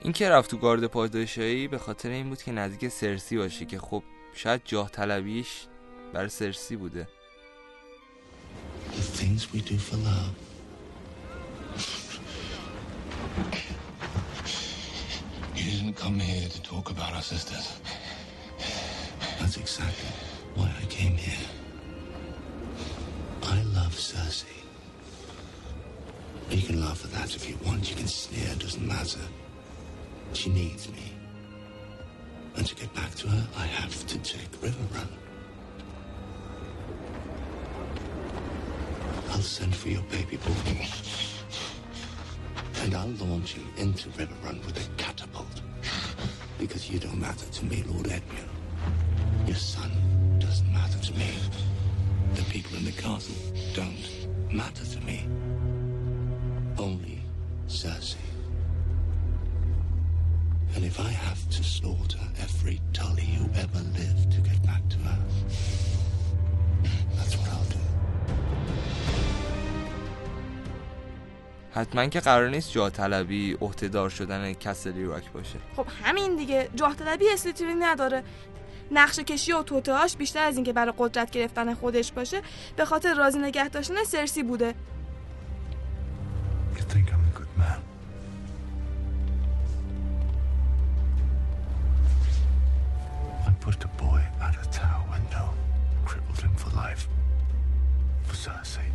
این 0.03 0.13
که 0.13 0.31
رفت 0.31 0.51
تو 0.51 0.57
گارد 0.57 0.87
پادشاهی 0.87 1.69
به 1.69 1.79
خاطر 1.79 2.09
این 2.11 2.29
بود 2.29 2.43
که 2.43 2.53
نزدیک 2.53 2.89
سرسی 2.89 3.37
باشه 3.37 3.65
که 3.65 3.79
خب 3.79 4.03
شاید 4.35 4.61
جاه 4.65 4.91
طلبیش 4.91 5.67
برای 6.13 6.29
سرسی 6.29 6.77
بوده 6.77 7.09
The 8.97 9.03
things 9.03 9.53
we 9.53 9.61
do 9.61 9.77
for 9.77 9.97
love. 9.97 10.35
You 15.55 15.65
didn't 15.73 15.97
come 16.05 16.19
here 16.19 16.49
to 16.49 16.63
talk 16.63 16.91
about 16.91 17.13
our 17.17 17.23
sisters. 17.35 17.67
That's 19.39 19.57
exactly 19.65 20.13
why 20.55 20.69
I 20.83 20.85
came 20.87 21.17
here. 21.27 21.49
I 23.43 23.63
love 23.77 23.95
Cersei. 24.09 24.59
You 26.51 26.63
can 26.67 26.81
laugh 26.81 27.05
at 27.05 27.11
that 27.13 27.35
if 27.37 27.43
you 27.49 27.57
want. 27.67 27.91
You 27.91 27.97
can 27.97 28.09
sneer, 28.09 28.51
it 28.53 28.61
doesn't 28.61 28.87
matter. 28.87 29.21
She 30.33 30.51
needs 30.51 30.91
me. 30.91 31.13
And 32.57 32.67
to 32.67 32.75
get 32.75 32.93
back 32.95 33.15
to 33.17 33.29
her, 33.29 33.47
I 33.57 33.67
have 33.67 34.07
to 34.07 34.19
take 34.19 34.49
River 34.63 34.85
Run. 34.95 35.09
I'll 39.31 39.43
send 39.43 39.75
for 39.75 39.89
your 39.89 40.03
baby 40.05 40.37
boy. 40.37 40.89
And 42.83 42.95
I'll 42.95 43.09
launch 43.29 43.57
you 43.57 43.63
into 43.77 44.09
River 44.11 44.35
Run 44.45 44.61
with 44.65 44.77
a 44.79 45.03
catapult. 45.03 45.61
Because 46.59 46.89
you 46.91 46.99
don't 46.99 47.21
matter 47.21 47.47
to 47.47 47.65
me, 47.65 47.83
Lord 47.87 48.07
Edmure. 48.07 48.49
Your 49.47 49.57
son 49.57 49.91
doesn't 50.39 50.73
matter 50.73 50.99
to 50.99 51.13
me. 51.15 51.31
The 52.35 52.43
people 52.45 52.77
in 52.77 52.85
the 52.85 52.93
castle 52.93 53.35
don't 53.75 54.53
matter 54.53 54.85
to 54.85 54.96
if 60.91 60.97
I 61.01 61.13
have 61.29 61.43
to 61.57 61.63
slaughter 61.77 62.25
every 62.47 62.79
Tully 62.99 63.31
who 63.39 63.47
ever 63.65 63.83
lived 64.01 64.27
to 64.35 64.41
get 64.49 64.59
back 64.71 64.83
to 64.93 64.99
her, 65.07 65.19
that's 67.17 67.35
what 67.39 67.49
I'll 67.55 67.71
do. 67.77 67.83
حتما 71.71 72.07
که 72.07 72.21
قرار 72.21 72.49
نیست 72.49 72.73
جاه 72.73 72.91
طلبی 72.91 73.57
عهدهدار 73.61 74.11
شدن 74.11 74.53
کسلی 74.53 75.05
راک 75.05 75.33
باشه. 75.33 75.59
خب 75.77 75.87
همین 76.05 76.37
دیگه 76.37 76.69
جاه 76.75 76.95
طلبی 76.95 77.25
اسلیترین 77.33 77.83
نداره. 77.83 78.23
نقشه 78.91 79.25
کشی 79.25 79.53
و 79.53 79.63
توتهاش 79.63 80.17
بیشتر 80.17 80.45
از 80.45 80.57
اینکه 80.57 80.73
برای 80.73 80.93
قدرت 80.99 81.31
گرفتن 81.31 81.75
خودش 81.75 82.13
باشه 82.13 82.43
به 82.77 82.85
خاطر 82.85 83.15
راضی 83.15 83.39
نگه 83.39 83.69
داشتن 83.69 84.05
سرسی 84.05 84.43
بوده. 84.43 84.75
pushed 93.67 93.83
a 93.83 93.89
boy 94.01 94.23
out 94.41 94.55
a 94.65 94.71
tower 94.71 95.05
window, 95.11 95.53
crippled 96.05 96.41
him 96.41 96.55
for 96.55 96.71
life. 96.77 97.09
For 98.23 98.37
Cersei. 98.37 98.93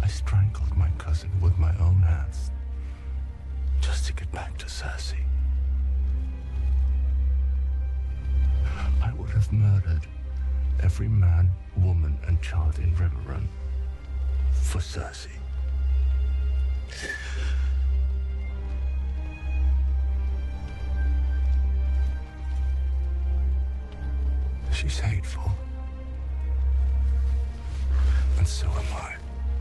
I 0.00 0.06
strangled 0.06 0.76
my 0.76 0.88
cousin 0.96 1.28
with 1.40 1.58
my 1.58 1.76
own 1.80 1.96
hands, 2.02 2.52
just 3.80 4.06
to 4.06 4.12
get 4.12 4.30
back 4.30 4.56
to 4.58 4.66
Cersei. 4.66 5.24
I 9.02 9.12
would 9.14 9.30
have 9.30 9.52
murdered 9.52 10.06
every 10.84 11.08
man, 11.08 11.50
woman, 11.78 12.16
and 12.28 12.40
child 12.40 12.78
in 12.78 12.94
Riverrun 12.94 13.48
for 14.52 14.78
Cersei. 14.78 15.36
She's 24.78 25.00
hateful. 25.10 25.50
And 28.38 28.48
so 28.58 28.66
am 28.80 28.90
I. 29.06 29.18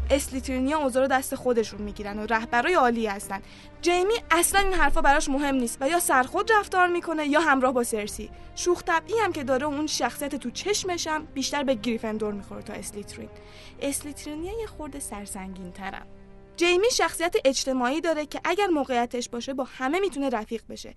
اسلیترینیا 0.09 0.77
اوضاع 0.77 1.07
دست 1.07 1.35
خودشون 1.35 1.81
می‌گیرن 1.81 2.19
و 2.19 2.25
رهبرای 2.25 2.73
عالی 2.73 3.07
هستن. 3.07 3.41
جیمی 3.81 4.13
اصلا 4.31 4.59
این 4.59 4.73
حرفا 4.73 5.01
براش 5.01 5.29
مهم 5.29 5.55
نیست 5.55 5.77
و 5.81 5.89
یا 5.89 5.99
سرخود 5.99 6.51
رفتار 6.51 6.87
می‌کنه 6.87 7.27
یا 7.27 7.39
همراه 7.39 7.73
با 7.73 7.83
سرسی. 7.83 8.29
شوخ 8.55 8.83
طبعی 8.83 9.13
هم 9.23 9.33
که 9.33 9.43
داره 9.43 9.65
اون 9.65 9.87
شخصیت 9.87 10.35
تو 10.35 10.51
چشمشم 10.51 11.25
بیشتر 11.33 11.63
به 11.63 11.73
گریفندور 11.73 12.33
می‌خوره 12.33 12.61
تا 12.61 12.73
اسلیترین. 12.73 13.29
اسلیترینیا 13.81 14.59
یه 14.59 14.67
خورده 14.67 14.99
سرسنگین 14.99 15.71
ترن 15.71 16.05
جیمی 16.57 16.91
شخصیت 16.91 17.35
اجتماعی 17.45 18.01
داره 18.01 18.25
که 18.25 18.41
اگر 18.43 18.67
موقعیتش 18.67 19.29
باشه 19.29 19.53
با 19.53 19.63
همه 19.63 19.99
می‌تونه 19.99 20.29
رفیق 20.29 20.63
بشه. 20.69 20.93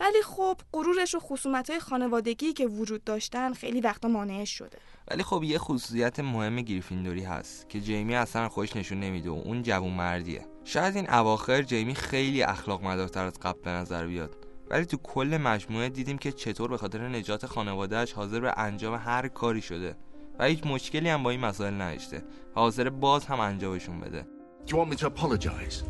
ولی 0.00 0.22
خب 0.22 0.60
غرورش 0.72 1.14
و 1.14 1.18
خصومت 1.18 1.78
خانوادگی 1.78 2.52
که 2.52 2.66
وجود 2.66 3.04
داشتن 3.04 3.52
خیلی 3.52 3.80
وقتا 3.80 4.08
مانعش 4.08 4.50
شده 4.50 4.78
ولی 5.10 5.22
خب 5.22 5.42
یه 5.44 5.58
خصوصیت 5.58 6.20
مهم 6.20 6.56
گریفیندوری 6.56 7.24
هست 7.24 7.68
که 7.68 7.80
جیمی 7.80 8.14
اصلا 8.14 8.48
خوش 8.48 8.76
نشون 8.76 9.00
نمیده 9.00 9.30
و 9.30 9.42
اون 9.44 9.62
جوون 9.62 9.92
مردیه 9.92 10.46
شاید 10.64 10.96
این 10.96 11.10
اواخر 11.10 11.62
جیمی 11.62 11.94
خیلی 11.94 12.42
اخلاق 12.42 12.84
مدارتر 12.84 13.24
از 13.24 13.38
قبل 13.40 13.60
به 13.60 13.70
نظر 13.70 14.06
بیاد 14.06 14.36
ولی 14.70 14.84
تو 14.84 14.96
کل 14.96 15.38
مجموعه 15.42 15.88
دیدیم 15.88 16.18
که 16.18 16.32
چطور 16.32 16.70
به 16.70 16.76
خاطر 16.76 17.08
نجات 17.08 17.46
خانوادهش 17.46 18.12
حاضر 18.12 18.40
به 18.40 18.58
انجام 18.58 18.94
هر 18.94 19.28
کاری 19.28 19.62
شده 19.62 19.96
و 20.38 20.44
هیچ 20.44 20.66
مشکلی 20.66 21.08
هم 21.08 21.22
با 21.22 21.30
این 21.30 21.40
مسائل 21.40 21.74
نداشته 21.74 22.22
حاضر 22.54 22.88
باز 22.90 23.24
هم 23.26 23.40
انجامشون 23.40 24.00
بده 24.00 24.26
Do 24.66 24.70
you 24.70 24.76
want 24.76 24.90
me 24.90 24.96
to 24.96 25.06
apologize? 25.06 25.82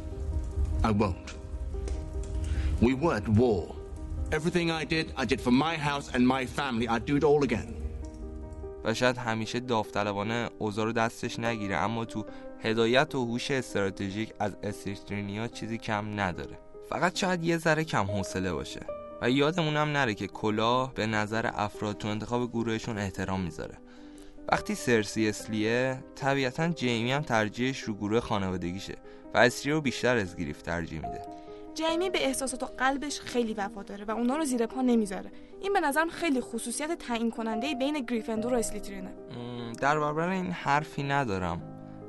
I 0.84 0.92
won't. 0.92 1.28
We 2.80 2.94
were 2.94 3.14
at 3.16 3.28
war. 3.28 3.77
Everything 4.30 4.70
I 4.70 4.84
did, 4.84 5.06
I 5.16 5.24
did 5.24 5.40
for 5.40 5.50
my 5.50 5.74
house 5.76 6.10
and 6.14 6.22
my 6.28 6.44
family. 6.44 6.86
I'd 6.86 7.06
do 7.06 7.16
it 7.16 7.24
all 7.24 7.42
again. 7.42 7.74
و 8.84 8.94
شاید 8.94 9.18
همیشه 9.18 9.60
داوطلبانه 9.60 10.48
اوضاع 10.58 10.92
دستش 10.92 11.38
نگیره 11.38 11.76
اما 11.76 12.04
تو 12.04 12.24
هدایت 12.62 13.14
و 13.14 13.24
هوش 13.24 13.50
استراتژیک 13.50 14.32
از 14.38 14.56
استریترینیا 14.62 15.48
چیزی 15.48 15.78
کم 15.78 16.20
نداره 16.20 16.58
فقط 16.88 17.16
شاید 17.16 17.44
یه 17.44 17.58
ذره 17.58 17.84
کم 17.84 18.04
حوصله 18.04 18.52
باشه 18.52 18.80
و 19.22 19.30
یادمونم 19.30 19.88
نره 19.88 20.14
که 20.14 20.26
کلاه 20.26 20.94
به 20.94 21.06
نظر 21.06 21.50
افراد 21.54 21.98
تو 21.98 22.08
انتخاب 22.08 22.50
گروهشون 22.50 22.98
احترام 22.98 23.40
می‌ذاره 23.40 23.78
وقتی 24.52 24.74
سرسی 24.74 25.28
اسلیه 25.28 26.04
طبیعتا 26.14 26.68
جیمی 26.68 27.12
هم 27.12 27.22
ترجیحش 27.22 27.80
رو 27.80 27.94
گروه 27.94 28.20
خانوادگیشه 28.20 28.94
و 29.34 29.38
اسری 29.38 29.72
رو 29.72 29.80
بیشتر 29.80 30.16
از 30.16 30.36
گریف 30.36 30.62
ترجیح 30.62 31.00
میده 31.00 31.22
جیمی 31.78 32.10
به 32.10 32.26
احساسات 32.26 32.62
و 32.62 32.66
قلبش 32.66 33.20
خیلی 33.20 33.54
وفاداره 33.54 34.04
و 34.04 34.10
اونا 34.10 34.36
رو 34.36 34.44
زیر 34.44 34.66
پا 34.66 34.80
نمی‌ذاره. 34.80 35.30
این 35.60 35.72
به 35.72 35.80
نظرم 35.80 36.08
خیلی 36.08 36.40
خصوصیت 36.40 36.98
تعیین 36.98 37.30
کننده 37.30 37.74
بین 37.74 38.00
گریفندور 38.00 38.54
و 38.54 38.56
اسلیترینه 38.56 39.14
در 39.80 39.98
برابر 39.98 40.28
این 40.28 40.50
حرفی 40.50 41.02
ندارم. 41.02 41.62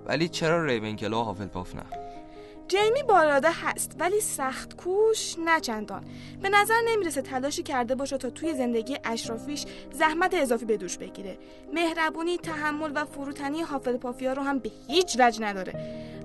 ولی 0.06 0.30
چرا 0.30 0.66
ریونکلا 0.66 1.22
و 1.22 1.24
هافلپاف 1.24 1.76
نه؟ 1.76 1.84
جیمی 2.70 3.04
باراده 3.04 3.50
هست 3.52 3.96
ولی 4.00 4.20
سخت 4.20 4.76
کوش 4.76 5.36
نه 5.46 5.60
چندان. 5.60 6.06
به 6.42 6.50
نظر 6.50 6.76
نمی‌رسه 6.88 7.22
تلاشی 7.22 7.64
کرده 7.64 7.96
باشه 7.96 8.18
تا 8.18 8.30
توی 8.30 8.54
زندگی 8.54 8.98
اشرافیش 9.04 9.66
زحمت 9.94 10.34
اضافی 10.34 10.66
به 10.66 10.78
دوش 10.78 10.98
بگیره. 10.98 11.38
مهربونی 11.74 12.38
تحمل 12.38 12.92
و 12.96 13.06
فروتنی 13.06 13.62
هافلپافیا 13.62 14.34
رو 14.34 14.42
هم 14.42 14.60
به 14.60 14.72
هیچ 14.88 15.18
وجه 15.20 15.44
نداره. 15.44 15.74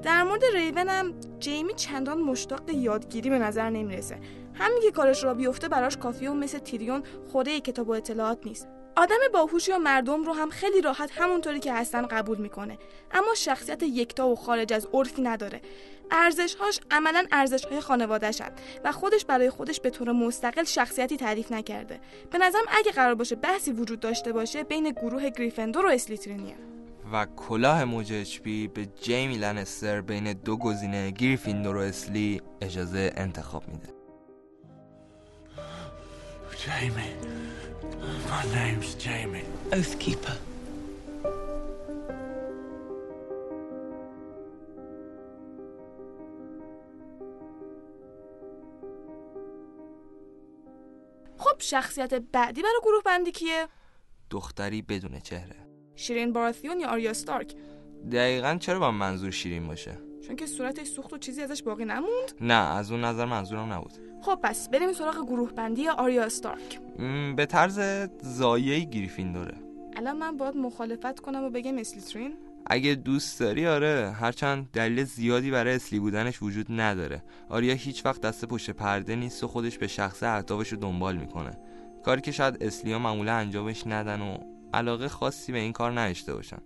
در 0.03 0.23
مورد 0.23 0.45
ریون 0.55 0.89
هم 0.89 1.15
جیمی 1.39 1.75
چندان 1.75 2.21
مشتاق 2.21 2.71
یادگیری 2.71 3.31
به 3.31 3.39
نظر 3.39 3.71
نمی‌رسه. 3.71 4.19
همین 4.55 4.83
که 4.83 4.91
کارش 4.91 5.25
را 5.25 5.35
بیفته 5.35 5.69
براش 5.69 5.97
کافیه 5.97 6.31
و 6.31 6.35
مثل 6.35 6.59
تیریون 6.59 7.03
خوره 7.33 7.61
کتاب 7.61 7.89
و 7.89 7.93
اطلاعات 7.93 8.39
نیست. 8.47 8.69
آدم 8.97 9.17
باهوشی 9.33 9.73
و 9.73 9.79
مردم 9.79 10.25
رو 10.25 10.33
هم 10.33 10.51
خیلی 10.51 10.81
راحت 10.81 11.11
همونطوری 11.15 11.61
که 11.61 11.73
هستن 11.73 12.07
قبول 12.07 12.39
می‌کنه. 12.39 12.79
اما 13.13 13.35
شخصیت 13.37 13.83
یکتا 13.83 14.29
و 14.29 14.37
خارج 14.37 14.73
از 14.73 14.89
عرفی 14.93 15.23
نداره. 15.23 15.61
ارزشهاش 16.11 16.81
عملا 16.91 17.27
ارزشهای 17.33 17.81
خانوادهشن 17.81 18.51
و 18.85 18.93
خودش 18.93 19.25
برای 19.25 19.51
خودش 19.51 19.81
به 19.81 19.91
طور 19.91 20.13
مستقل 20.13 20.65
شخصیتی 20.65 21.17
تعریف 21.17 21.53
نکرده. 21.53 22.01
به 22.31 22.39
نظرم 22.39 22.65
اگه 22.69 22.93
قرار 22.93 23.15
باشه 23.15 23.37
بحثی 23.37 23.73
وجود 23.73 24.01
داشته 24.01 24.33
باشه 24.33 24.65
بین 24.65 24.91
گروه 24.91 25.31
گریفندور 25.31 25.87
و 25.87 25.89
اسلیترینیه 25.89 26.55
و 27.13 27.27
کلاه 27.37 27.85
موج 27.85 28.13
اچپی 28.13 28.69
به 28.69 28.87
جیمی 28.87 29.37
لنستر 29.37 30.01
بین 30.01 30.33
دو 30.33 30.57
گزینه 30.57 31.11
گریفیندور 31.11 31.77
و 31.77 31.81
اسلی 31.81 32.43
اجازه 32.63 33.13
انتخاب 33.17 33.69
میده. 33.69 33.95
Jamie. 36.65 37.54
My 38.31 38.43
name's 38.55 38.95
Jamie. 38.95 39.47
Oathkeeper. 39.73 40.37
خب 51.39 51.61
شخصیت 51.61 52.15
بعدی 52.15 52.63
برای 52.63 52.81
گروه 52.83 53.03
بندی 53.05 53.33
کیه؟ 53.33 53.69
دختری 54.31 54.83
بدون 54.83 55.21
چهره 55.21 55.57
شیرین 55.97 56.33
باراثیون 56.33 56.81
یا 56.81 56.89
آریا 56.89 57.13
ستارک 57.13 57.55
دقیقا 58.13 58.57
چرا 58.61 58.79
با 58.79 58.91
منظور 58.91 59.31
شیرین 59.31 59.67
باشه 59.67 59.99
چون 60.27 60.37
که 60.37 60.47
صورتش 60.47 60.87
سوخت 60.87 61.13
و 61.13 61.19
چیزی 61.19 61.43
ازش 61.43 61.63
باقی 61.63 61.85
نموند. 61.85 62.33
نه 62.41 62.55
از 62.55 62.93
اون 62.93 63.05
نظر 63.05 63.25
منظورم 63.25 63.73
نبود. 63.73 63.93
خب 64.23 64.39
پس 64.43 64.69
بریم 64.69 64.93
سراغ 64.93 65.27
گروه 65.27 65.53
بندی 65.53 65.89
آریا 65.89 66.29
ستارک 66.29 66.81
م، 66.99 67.35
به 67.35 67.47
طرز 67.47 67.81
زایه 68.23 68.85
گریفیندوره 68.85 69.55
الان 69.97 70.17
من 70.19 70.37
باید 70.37 70.57
مخالفت 70.57 71.21
کنم 71.21 71.45
و 71.45 71.51
بگم 71.51 71.79
اسلیترین. 71.79 72.35
اگه 72.67 72.95
دوست 72.95 73.41
داری 73.41 73.67
آره 73.67 74.15
هرچند 74.21 74.71
دلیل 74.73 75.05
زیادی 75.05 75.51
برای 75.51 75.75
اسلی 75.75 75.99
بودنش 75.99 76.43
وجود 76.43 76.67
نداره. 76.69 77.23
آریا 77.49 77.75
هیچ 77.75 78.07
وقت 78.07 78.21
دست 78.21 78.45
پشت 78.45 78.71
پرده 78.71 79.17
نیست 79.17 79.45
و 79.45 79.49
خودش 79.49 79.79
به 79.79 79.87
شخص 79.87 80.23
اهدافش 80.23 80.69
رو 80.69 80.79
دنبال 80.79 81.17
می‌کنه. 81.17 81.51
کاری 82.05 82.21
که 82.21 82.33
شاید 82.33 82.63
اسلیا 82.63 82.99
معمولا 82.99 83.33
انجامش 83.33 83.87
ندن 83.87 84.21
و 84.21 84.39
علاقه 84.75 85.09
خاصی 85.09 85.53
به 85.53 85.59
این 85.59 85.73
کار 85.73 86.01
نداشته 86.01 86.35
باشن. 86.35 86.59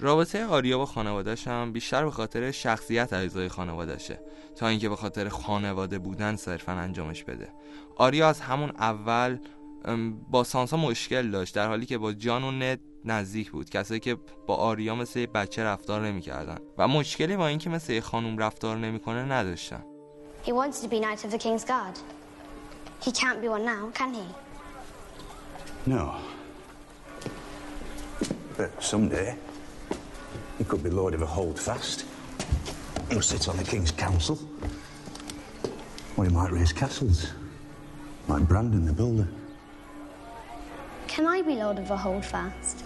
رابطه 0.00 0.46
آریا 0.46 0.78
با 0.78 0.86
خانوادهش 0.86 1.48
هم 1.48 1.72
بیشتر 1.72 2.04
به 2.04 2.10
خاطر 2.10 2.50
شخصیت 2.50 3.12
اعضای 3.12 3.48
خانوادهشه 3.48 4.20
تا 4.56 4.68
اینکه 4.68 4.88
به 4.88 4.96
خاطر 4.96 5.28
خانواده 5.28 5.98
بودن 5.98 6.36
صرفا 6.36 6.72
انجامش 6.72 7.24
بده 7.24 7.48
آریا 7.96 8.28
از 8.28 8.40
همون 8.40 8.70
اول 8.70 9.38
با 10.30 10.44
سانسا 10.44 10.76
مشکل 10.76 11.30
داشت 11.30 11.54
در 11.54 11.68
حالی 11.68 11.86
که 11.86 11.98
با 11.98 12.12
جان 12.12 12.44
و 12.44 12.50
ند 12.50 12.80
نزدیک 13.04 13.50
بود 13.50 13.70
کسایی 13.70 14.00
که 14.00 14.16
با 14.46 14.54
آریا 14.54 14.94
مثل 14.94 15.18
یه 15.18 15.26
بچه 15.26 15.64
رفتار 15.64 16.06
نمی‌کردن 16.06 16.58
و 16.78 16.88
مشکلی 16.88 17.36
با 17.36 17.46
اینکه 17.46 17.70
مثل 17.70 17.92
یه 17.92 18.00
خانوم 18.00 18.38
رفتار 18.38 18.76
نمی‌کنه 18.76 19.24
نداشتن 19.24 19.84
He 20.46 20.52
wanted 20.52 20.82
to 20.82 20.88
be 20.88 21.00
Knight 21.00 21.24
of 21.24 21.30
the 21.30 21.38
King's 21.38 21.64
Guard. 21.64 21.96
He 23.04 23.12
can't 23.12 23.40
be 23.42 23.48
one 23.48 23.64
now, 23.64 23.90
can 23.98 24.14
he? 24.14 24.26
No. 25.86 26.04
But 28.56 28.70
someday, 28.82 29.36
he 30.60 30.64
could 30.66 30.82
be 30.82 30.90
Lord 30.90 31.14
of 31.14 31.22
a 31.22 31.26
Holdfast. 31.26 32.04
He'll 33.08 33.22
sit 33.22 33.48
on 33.48 33.56
the 33.56 33.64
King's 33.64 33.90
Council. 33.90 34.38
Or 36.18 36.26
he 36.26 36.30
might 36.30 36.52
raise 36.52 36.70
castles. 36.70 37.32
Like 38.28 38.46
Brandon 38.46 38.84
the 38.84 38.92
Builder. 38.92 39.26
Can 41.08 41.26
I 41.26 41.40
be 41.40 41.54
Lord 41.54 41.78
of 41.78 41.90
a 41.90 41.96
Holdfast? 41.96 42.84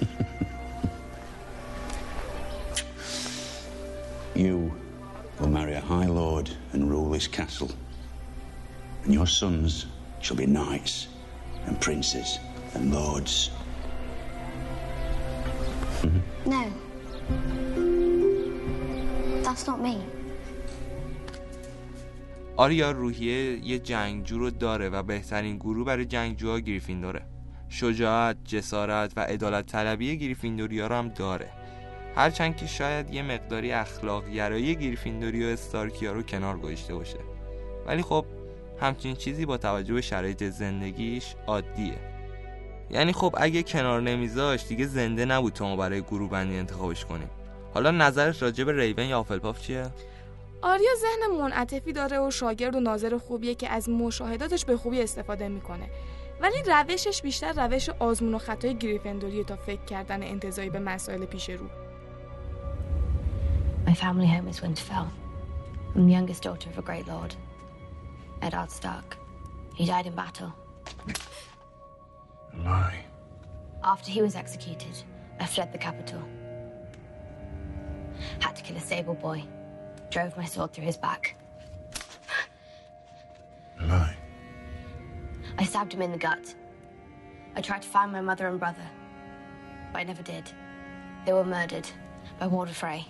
You 4.34 4.72
will 5.38 5.48
marry 5.48 5.74
a 5.74 5.80
High 5.82 6.06
Lord 6.06 6.48
and 6.72 6.88
rule 6.88 7.10
this 7.10 7.26
castle. 7.26 7.70
And 9.04 9.12
your 9.12 9.26
sons 9.26 9.84
shall 10.22 10.38
be 10.38 10.46
knights 10.46 11.08
and 11.66 11.78
princes 11.78 12.38
and 12.72 12.94
lords. 12.94 13.50
No. 16.46 16.72
That's 19.44 19.66
not 19.68 19.80
me. 19.86 19.96
آریا 22.56 22.90
روحیه 22.90 23.66
یه 23.66 23.78
جنگجو 23.78 24.38
رو 24.38 24.50
داره 24.50 24.88
و 24.88 25.02
بهترین 25.02 25.56
گروه 25.56 25.86
برای 25.86 26.04
جنگجوها 26.04 26.60
گریفیندوره. 26.60 27.22
شجاعت، 27.68 28.36
جسارت 28.44 29.12
و 29.16 29.20
عدالت 29.20 29.66
طلبی 29.66 30.18
گریفیندوریا 30.18 30.86
رو 30.86 30.94
هم 30.94 31.08
داره. 31.08 31.50
هرچند 32.16 32.56
که 32.56 32.66
شاید 32.66 33.14
یه 33.14 33.22
مقداری 33.22 33.72
اخلاق 33.72 34.30
گرایی 34.30 34.76
گریفیندوری 34.76 35.44
و 35.44 35.48
استارکیا 35.48 36.12
رو 36.12 36.22
کنار 36.22 36.58
گذاشته 36.58 36.94
باشه. 36.94 37.18
ولی 37.86 38.02
خب 38.02 38.24
همچین 38.80 39.14
چیزی 39.16 39.46
با 39.46 39.56
توجه 39.56 39.94
به 39.94 40.00
شرایط 40.00 40.44
زندگیش 40.44 41.34
عادیه. 41.46 42.09
یعنی 42.90 43.12
خب 43.12 43.34
اگه 43.38 43.62
کنار 43.62 44.00
نمیذاش 44.00 44.66
دیگه 44.66 44.86
زنده 44.86 45.24
نبود 45.24 45.52
تا 45.52 45.68
ما 45.68 45.76
برای 45.76 46.02
گروه 46.02 46.30
بندی 46.30 46.56
انتخابش 46.56 47.04
کنیم 47.04 47.30
حالا 47.74 47.90
نظرش 47.90 48.42
راجع 48.42 48.64
به 48.64 48.72
ریون 48.72 49.06
یا 49.06 49.20
آفلپاف 49.20 49.60
چیه؟ 49.60 49.90
آریا 50.62 50.90
ذهن 50.98 51.40
منعطفی 51.40 51.92
داره 51.92 52.20
و 52.20 52.30
شاگرد 52.30 52.76
و 52.76 52.80
ناظر 52.80 53.18
خوبیه 53.18 53.54
که 53.54 53.68
از 53.68 53.88
مشاهداتش 53.88 54.64
به 54.64 54.76
خوبی 54.76 55.02
استفاده 55.02 55.48
می‌کنه 55.48 55.90
ولی 56.40 56.62
روشش 56.66 57.22
بیشتر 57.22 57.66
روش 57.66 57.88
آزمون 57.88 58.34
و 58.34 58.38
خطای 58.38 58.74
گریفندوری 58.78 59.44
تا 59.44 59.56
فکر 59.56 59.84
کردن 59.84 60.22
انتظایی 60.22 60.70
به 60.70 60.78
مسائل 60.78 61.24
پیش 61.24 61.50
رو 61.50 61.66
My 63.86 63.94
family 63.94 64.26
home 64.26 64.46
is 64.46 64.60
Winterfell. 64.60 65.08
I'm 65.94 66.06
the 66.06 66.12
youngest 66.12 66.42
daughter 66.42 66.68
of 66.70 66.78
a 66.78 66.82
great 66.82 67.06
lord, 67.08 67.34
Eddard 68.42 68.70
Stark. 68.70 69.16
He 69.74 69.86
died 69.86 70.06
in 70.06 70.14
battle. 70.14 70.52
Lie. 72.56 73.04
After 73.82 74.10
he 74.10 74.22
was 74.22 74.34
executed, 74.34 75.02
I 75.38 75.46
fled 75.46 75.72
the 75.72 75.78
capital. 75.78 76.22
Had 78.40 78.56
to 78.56 78.62
kill 78.62 78.76
a 78.76 78.80
sable 78.80 79.14
boy. 79.14 79.42
Drove 80.10 80.36
my 80.36 80.44
sword 80.44 80.72
through 80.72 80.84
his 80.84 80.96
back. 80.96 81.36
Lie. 83.80 84.16
I 85.58 85.64
stabbed 85.64 85.94
him 85.94 86.02
in 86.02 86.12
the 86.12 86.18
gut. 86.18 86.54
I 87.56 87.60
tried 87.60 87.82
to 87.82 87.88
find 87.88 88.12
my 88.12 88.20
mother 88.20 88.48
and 88.48 88.58
brother, 88.58 88.86
but 89.92 89.98
I 90.00 90.04
never 90.04 90.22
did. 90.22 90.50
They 91.26 91.32
were 91.32 91.44
murdered 91.44 91.88
by 92.38 92.46
Walder 92.46 92.72
Frey. 92.72 93.06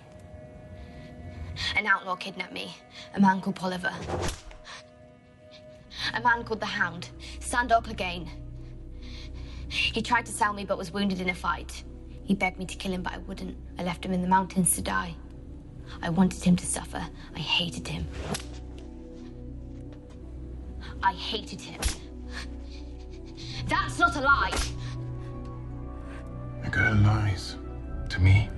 An 1.77 1.87
outlaw 1.87 2.17
kidnapped 2.17 2.53
me, 2.53 2.75
a 3.15 3.21
man 3.21 3.41
called 3.41 3.57
Poliver. 3.57 3.93
A 6.15 6.21
man 6.21 6.45
called 6.45 6.61
the 6.61 6.67
Hound, 6.67 7.11
Sandor 7.41 7.81
Clegane. 7.83 8.29
He 9.71 10.03
tried 10.03 10.27
to 10.27 10.33
sell 10.33 10.53
me 10.53 10.65
but 10.65 10.77
was 10.77 10.93
wounded 10.93 11.21
in 11.21 11.31
a 11.31 11.35
fight. 11.35 11.85
He 12.25 12.35
begged 12.35 12.59
me 12.59 12.67
to 12.67 12.77
kill 12.77 12.93
him, 12.93 13.03
but 13.03 13.13
I 13.13 13.19
wouldn't. 13.19 13.57
I 13.79 13.85
left 13.85 14.05
him 14.05 14.13
in 14.13 14.23
the 14.23 14.29
mountains 14.29 14.75
to 14.77 14.83
die. 14.83 15.15
I 16.03 16.11
wanted 16.11 16.43
him 16.43 16.57
to 16.57 16.67
suffer. 16.67 17.05
I 17.35 17.39
hated 17.39 17.87
him. 17.89 18.07
I 21.03 21.13
hated 21.13 21.61
him. 21.61 21.81
That's 23.69 23.99
not 23.99 24.17
a 24.17 24.21
lie. 24.21 24.53
A 26.65 26.71
girl 26.71 26.95
lies. 26.97 27.57
To 28.11 28.21
me. 28.21 28.49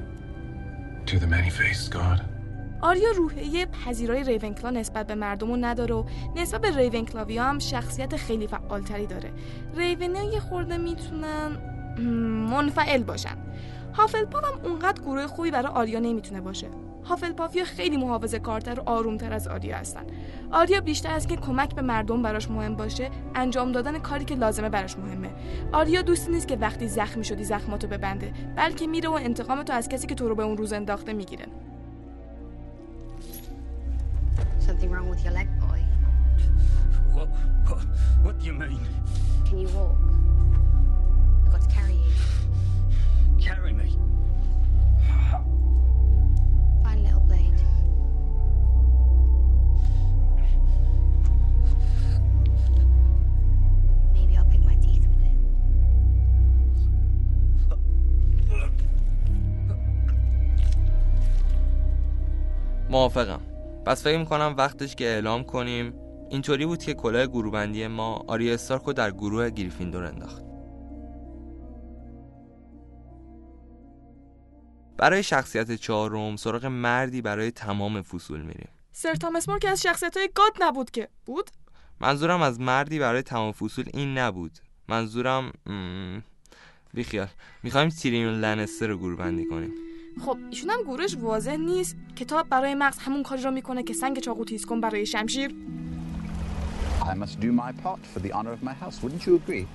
To 1.06 1.18
the 1.18 1.26
many-faced 1.26 1.90
god. 1.90 2.31
آریا 2.82 3.10
روحیه 3.16 3.66
پذیرای 3.66 4.24
ریونکلا 4.24 4.70
نسبت 4.70 5.06
به 5.06 5.14
مردم 5.14 5.64
نداره 5.64 5.94
و 5.94 6.04
نسبت 6.36 6.60
به 6.60 6.76
ریونکلاویا 6.76 7.44
هم 7.44 7.58
شخصیت 7.58 8.16
خیلی 8.16 8.46
فعالتری 8.46 9.06
داره. 9.06 9.32
ریونیا 9.76 10.22
یه 10.22 10.40
خورده 10.40 10.76
می‌تونن 10.76 11.56
منفعل 12.50 13.02
باشن. 13.02 13.36
هافلپاف 13.94 14.44
هم 14.44 14.70
اونقدر 14.70 15.02
گروه 15.02 15.26
خوبی 15.26 15.50
برای 15.50 15.72
آریا 15.72 15.98
نمی‌تونه 15.98 16.40
باشه. 16.40 16.66
هافلپافیا 17.04 17.64
خیلی 17.64 17.96
محافظه 17.96 18.38
کارتر 18.38 18.80
و 18.80 18.82
آرومتر 18.86 19.32
از 19.32 19.48
آریا 19.48 19.76
هستن. 19.76 20.06
آریا 20.52 20.80
بیشتر 20.80 21.14
از 21.14 21.26
که 21.26 21.36
کمک 21.36 21.74
به 21.74 21.82
مردم 21.82 22.22
براش 22.22 22.50
مهم 22.50 22.74
باشه 22.74 23.10
انجام 23.34 23.72
دادن 23.72 23.98
کاری 23.98 24.24
که 24.24 24.34
لازمه 24.34 24.68
براش 24.68 24.98
مهمه. 24.98 25.30
آریا 25.72 26.02
دوستی 26.02 26.32
نیست 26.32 26.48
که 26.48 26.56
وقتی 26.56 26.88
زخمی 26.88 27.24
شدی 27.24 27.44
زخماتو 27.44 27.86
ببنده 27.86 28.32
بلکه 28.56 28.86
میره 28.86 29.08
و 29.08 29.12
انتقام 29.12 29.62
تو 29.62 29.72
از 29.72 29.88
کسی 29.88 30.06
که 30.06 30.14
تو 30.14 30.28
رو 30.28 30.34
به 30.34 30.42
اون 30.42 30.56
روز 30.56 30.72
انداخته 30.72 31.12
می‌گیره. 31.12 31.46
Something 34.61 34.89
wrong 34.91 35.09
with 35.09 35.23
your 35.23 35.33
leg, 35.33 35.47
boy? 35.59 35.81
What, 37.13 37.27
what, 37.67 37.79
what 38.21 38.39
do 38.39 38.45
you 38.45 38.53
mean? 38.53 38.79
Can 39.45 39.59
you 39.59 39.67
walk? 39.69 39.95
I've 41.45 41.51
got 41.51 41.61
to 41.61 41.69
carry 41.69 41.93
you. 41.93 42.11
Carry 43.41 43.73
me? 43.73 43.97
Find 46.83 46.99
a 46.99 47.03
little 47.03 47.21
blade. 47.21 47.61
Maybe 54.13 54.37
I'll 54.37 54.45
pick 54.45 54.63
my 54.63 54.75
teeth 54.75 55.07
with 55.07 55.23
it. 55.23 55.37
موافقم 62.89 63.50
پس 63.86 64.02
فکر 64.04 64.18
می‌کنم 64.18 64.54
وقتش 64.58 64.94
که 64.94 65.04
اعلام 65.04 65.44
کنیم 65.44 65.94
اینطوری 66.30 66.66
بود 66.66 66.82
که 66.82 66.94
کلاه 66.94 67.26
گروهبندی 67.26 67.86
ما 67.86 68.24
آریا 68.26 68.54
استارک 68.54 68.82
رو 68.82 68.92
در 68.92 69.10
گروه 69.10 69.50
گریفیندور 69.50 70.04
انداخت. 70.04 70.42
برای 74.96 75.22
شخصیت 75.22 75.72
چهارم 75.72 76.36
سراغ 76.36 76.66
مردی 76.66 77.22
برای 77.22 77.50
تمام 77.50 78.02
فصول 78.02 78.40
میریم. 78.40 78.68
سر 78.92 79.14
تامس 79.14 79.48
مور 79.48 79.58
که 79.58 79.68
از 79.68 79.82
شخصیت 79.82 80.16
های 80.16 80.28
گاد 80.34 80.52
نبود 80.60 80.90
که. 80.90 81.08
بود؟ 81.26 81.50
منظورم 82.00 82.42
از 82.42 82.60
مردی 82.60 82.98
برای 82.98 83.22
تمام 83.22 83.52
فصول 83.52 83.84
این 83.94 84.18
نبود. 84.18 84.58
منظورم 84.88 85.52
بیخیال. 86.94 87.28
می‌خوایم 87.62 87.88
تیریون 87.88 88.34
لنستر 88.34 88.86
رو 88.86 88.98
گروه 88.98 89.18
بندی 89.18 89.44
کنیم. 89.44 89.70
خب 90.20 90.38
ایشون 90.50 90.70
هم 90.70 90.82
گروهش 90.82 91.16
واضح 91.20 91.56
نیست 91.56 91.96
کتاب 92.16 92.48
برای 92.48 92.74
مغز 92.74 92.98
همون 92.98 93.22
کاری 93.22 93.42
رو 93.42 93.50
می‌کنه 93.50 93.82
که 93.82 93.94
سنگ 93.94 94.18
چاقو 94.18 94.44
تیز 94.44 94.66
کن 94.66 94.80
برای 94.80 95.06
شمشیر 95.06 95.54
I 97.02 97.14
must 97.14 97.40
do 97.40 97.52
my 97.52 97.72
part 97.72 97.98
for 98.12 98.20
the 98.20 98.32
honor 98.32 98.52
of 98.52 98.62
my 98.62 98.72
house. 98.72 99.02
Wouldn't 99.02 99.26
you 99.26 99.34
agree? 99.34 99.66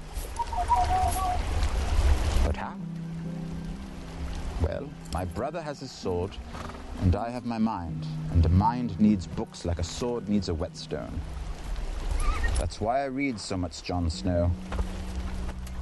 But 2.45 2.56
how? 2.56 2.76
Well, 4.65 4.86
my 5.13 5.26
brother 5.26 5.62
has 5.62 5.78
his 5.82 5.91
sword, 5.91 6.32
and 7.04 7.13
I 7.15 7.30
have 7.30 7.45
my 7.45 7.58
mind. 7.58 8.02
And 8.32 8.45
a 8.45 8.50
mind 8.50 8.89
needs 9.00 9.28
books 9.28 9.65
like 9.65 9.80
a 9.80 9.84
sword 9.84 10.30
needs 10.30 10.47
a 10.50 10.54
whetstone. 10.54 11.15
That's 12.60 12.78
why 12.80 12.95
I 13.06 13.08
read 13.21 13.39
so 13.39 13.56
much 13.58 13.84
Jon 13.84 14.10
Snow. 14.10 14.52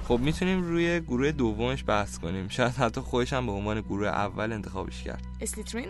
خب 0.08 0.20
می‌تونیم 0.20 0.62
روی 0.62 1.00
گروه 1.02 1.32
دومش 1.32 1.84
بحث 1.88 2.20
کنیم. 2.20 2.48
شاید 2.48 2.72
حتی 2.72 3.02
خودش 3.02 3.34
هم 3.34 3.46
به 3.46 3.52
عنوان 3.52 3.82
گروه 3.82 4.08
اول 4.08 4.52
انتخابش 4.52 5.04
کرد. 5.04 5.24
اسلیترین؟ 5.42 5.90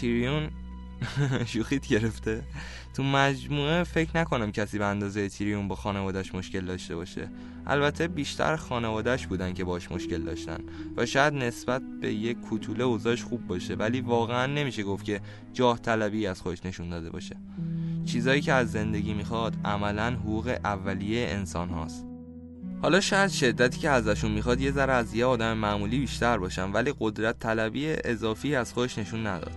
تیریون 0.00 0.50
شوخیت 1.46 1.86
گرفته. 1.86 2.42
تو 2.94 3.02
مجموعه 3.02 3.84
فکر 3.84 4.16
نکنم 4.16 4.52
کسی 4.52 4.78
به 4.78 4.84
اندازه 4.84 5.28
تیریون 5.28 5.68
با 5.68 5.74
خانوادش 5.74 6.34
مشکل 6.34 6.60
داشته 6.60 6.96
باشه. 6.96 7.28
البته 7.66 8.08
بیشتر 8.08 8.56
خانوادش 8.56 9.26
بودن 9.26 9.54
که 9.54 9.64
باش 9.64 9.92
مشکل 9.92 10.22
داشتن 10.22 10.58
و 10.96 11.06
شاید 11.06 11.34
نسبت 11.34 11.82
به 12.00 12.14
یک 12.14 12.40
کوتوله 12.40 12.84
اوضاعش 12.84 13.24
خوب 13.24 13.46
باشه 13.46 13.74
ولی 13.74 14.00
واقعا 14.00 14.46
نمیشه 14.46 14.82
گفت 14.82 15.04
که 15.04 15.20
جاه 15.52 15.78
طلبی 15.78 16.26
از 16.26 16.40
خودش 16.40 16.66
نشون 16.66 16.90
داده 16.90 17.10
باشه. 17.10 17.36
چیزایی 18.04 18.40
که 18.40 18.52
از 18.52 18.72
زندگی 18.72 19.14
می‌خواد 19.14 19.56
عملا 19.64 20.10
حقوق 20.10 20.58
اولیه 20.64 21.28
انسان 21.28 21.68
هاست. 21.68 22.07
حالا 22.82 23.00
شاید 23.00 23.30
شدتی 23.30 23.78
که 23.78 23.90
ازشون 23.90 24.30
می‌خواد 24.30 24.60
یه 24.60 24.72
ذره 24.72 24.92
از 24.92 25.14
یه 25.14 25.24
آدم 25.24 25.52
معمولی 25.56 25.98
بیشتر 25.98 26.38
باشن 26.38 26.72
ولی 26.72 26.94
قدرت 27.00 27.38
طلبی 27.38 27.86
اضافی 28.04 28.54
از 28.54 28.72
خودش 28.72 28.98
نشون 28.98 29.26
نداد. 29.26 29.52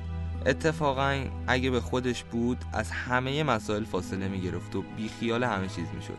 اتفاقا 0.45 1.23
اگه 1.47 1.69
به 1.69 1.79
خودش 1.79 2.23
بود 2.23 2.57
از 2.73 2.91
همه 2.91 3.43
مسائل 3.43 3.83
فاصله 3.83 4.27
می‌گرفت 4.27 4.75
و 4.75 4.83
بیخیال 4.97 5.43
همه 5.43 5.67
چیز 5.67 5.87
می‌شد. 5.95 6.17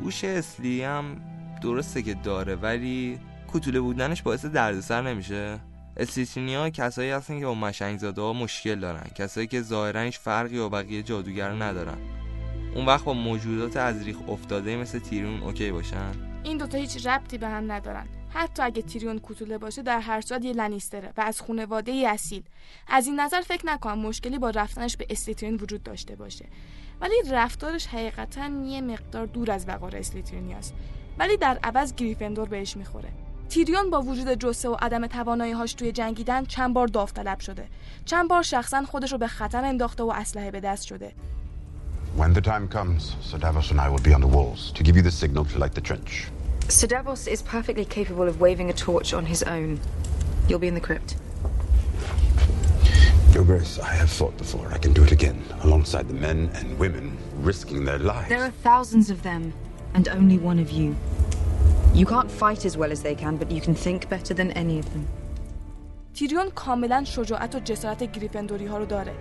هوش 0.00 0.24
اصلی 0.24 0.82
هم 0.82 1.04
درسته 1.62 2.02
که 2.02 2.14
داره 2.14 2.54
ولی 2.54 3.18
کوتوله 3.52 3.80
بودنش 3.80 4.22
باعث 4.22 4.44
دردسر 4.44 5.02
نمیشه. 5.02 5.60
اسلیترینیا 5.96 6.70
کسایی 6.70 7.10
هستن 7.10 7.38
که 7.38 7.46
با 7.46 7.54
مشنگزاده 7.54 8.22
ها 8.22 8.32
مشکل 8.32 8.80
دارن 8.80 9.06
کسایی 9.14 9.46
که 9.46 9.62
ظاهرا 9.62 10.00
هیچ 10.00 10.18
فرقی 10.18 10.58
با 10.58 10.68
بقیه 10.68 11.02
جادوگر 11.02 11.50
ندارن. 11.50 11.96
اون 12.74 12.86
وقت 12.86 13.04
با 13.04 13.12
موجودات 13.12 13.76
از 13.76 14.02
ریخ 14.02 14.16
افتاده 14.28 14.76
مثل 14.76 14.98
تیریون 14.98 15.42
اوکی 15.42 15.72
باشن؟ 15.72 16.12
این 16.44 16.58
دوتا 16.58 16.78
هیچ 16.78 17.06
ربطی 17.06 17.38
به 17.38 17.48
هم 17.48 17.72
ندارن. 17.72 18.06
حتی 18.28 18.62
اگه 18.62 18.82
تیریون 18.82 19.18
کوتوله 19.18 19.58
باشه 19.58 19.82
در 19.82 20.00
هر 20.00 20.20
صورت 20.20 20.44
یه 20.44 20.52
لنیستره 20.52 21.12
و 21.16 21.20
از 21.20 21.40
خانواده 21.40 21.92
ای 21.92 22.06
اصیل. 22.06 22.42
از 22.88 23.06
این 23.06 23.20
نظر 23.20 23.40
فکر 23.40 23.66
نکنم 23.66 23.98
مشکلی 23.98 24.38
با 24.38 24.50
رفتنش 24.50 24.96
به 24.96 25.06
اسلیترین 25.10 25.54
وجود 25.54 25.82
داشته 25.82 26.16
باشه. 26.16 26.44
ولی 27.00 27.14
رفتارش 27.30 27.86
حقیقتا 27.86 28.50
یه 28.66 28.80
مقدار 28.80 29.26
دور 29.26 29.50
از 29.50 29.68
وقار 29.68 29.96
اسلیترینی 29.96 30.54
است. 30.54 30.74
ولی 31.18 31.36
در 31.36 31.58
عوض 31.62 31.94
گریفندور 31.94 32.48
بهش 32.48 32.76
می‌خوره. 32.76 33.08
تیریون 33.48 33.90
با 33.90 34.02
وجود 34.02 34.28
جسه 34.28 34.68
و 34.68 34.76
عدم 34.82 35.06
توانایی 35.06 35.52
هاش 35.52 35.74
توی 35.74 35.92
جنگیدن 35.92 36.44
چند 36.44 36.74
بار 36.74 36.86
داوطلب 36.86 37.40
شده. 37.40 37.68
چند 38.04 38.28
بار 38.28 38.42
شخصا 38.42 38.84
خودش 38.84 39.12
رو 39.12 39.18
به 39.18 39.26
خطر 39.26 39.64
انداخته 39.64 40.02
و 40.02 40.10
اسلحه 40.10 40.50
به 40.50 40.60
دست 40.60 40.86
شده. 40.86 41.12
When 42.15 42.33
the 42.33 42.41
time 42.41 42.67
comes, 42.67 43.15
Sir 43.21 43.37
Davos 43.37 43.71
and 43.71 43.79
I 43.79 43.89
will 43.89 43.99
be 43.99 44.13
on 44.13 44.21
the 44.21 44.27
walls 44.27 44.71
to 44.73 44.83
give 44.83 44.95
you 44.95 45.01
the 45.01 45.11
signal 45.11 45.45
to 45.45 45.57
light 45.57 45.73
the 45.73 45.81
trench. 45.81 46.27
Sir 46.67 46.87
Davos 46.87 47.27
is 47.27 47.41
perfectly 47.41 47.85
capable 47.85 48.27
of 48.27 48.39
waving 48.41 48.69
a 48.69 48.73
torch 48.73 49.13
on 49.13 49.25
his 49.25 49.43
own. 49.43 49.79
You'll 50.47 50.59
be 50.59 50.67
in 50.67 50.75
the 50.75 50.81
crypt. 50.81 51.15
Oberth, 53.39 53.79
I 53.79 53.93
have 53.93 54.09
fought 54.09 54.37
before. 54.37 54.67
I 54.73 54.77
can 54.77 54.91
do 54.91 55.03
it 55.03 55.13
again, 55.13 55.41
alongside 55.61 56.09
the 56.09 56.13
men 56.13 56.51
and 56.55 56.77
women 56.77 57.17
risking 57.37 57.85
their 57.85 57.97
lives. 57.97 58.27
There 58.27 58.43
are 58.43 58.51
thousands 58.51 59.09
of 59.09 59.23
them, 59.23 59.53
and 59.93 60.09
only 60.09 60.37
one 60.37 60.59
of 60.59 60.71
you. 60.71 60.95
You 61.93 62.05
can't 62.05 62.29
fight 62.29 62.65
as 62.65 62.75
well 62.75 62.91
as 62.91 63.01
they 63.01 63.15
can, 63.15 63.37
but 63.37 63.49
you 63.49 63.61
can 63.61 63.75
think 63.75 64.09
better 64.09 64.33
than 64.33 64.51
any 64.51 64.77
of 64.79 64.91
them. 64.93 65.07
تیریون 66.13 66.49
کاملا 66.49 67.03
شجاعت 67.03 67.55
و 67.55 67.59
جسارت 67.59 68.11
گریفندوری 68.11 68.65
ها 68.65 68.77
رو 68.77 68.85
داره 68.85 69.13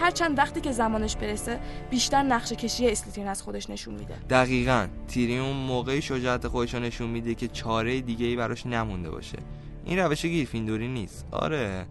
هرچند 0.00 0.38
وقتی 0.38 0.60
که 0.60 0.72
زمانش 0.72 1.16
برسه 1.16 1.60
بیشتر 1.90 2.22
نقشه 2.22 2.56
کشی 2.56 2.90
اسلیترین 2.90 3.26
از 3.28 3.42
خودش 3.42 3.70
نشون 3.70 3.94
میده. 3.94 4.14
دقیقا. 4.30 4.86
تیریون 5.08 5.56
موقعی 5.56 6.02
شجاعت 6.02 6.48
خودش 6.48 6.74
نشون 6.74 7.10
میده 7.10 7.34
که 7.34 7.48
چاره 7.48 8.00
دیگه 8.00 8.26
ای 8.26 8.36
براش 8.36 8.66
نمونده 8.66 9.10
باشه. 9.10 9.38
این 9.84 9.98
روش 9.98 10.22
گریفیندوری 10.22 10.88
نیست. 10.88 11.26
آره. 11.30 11.86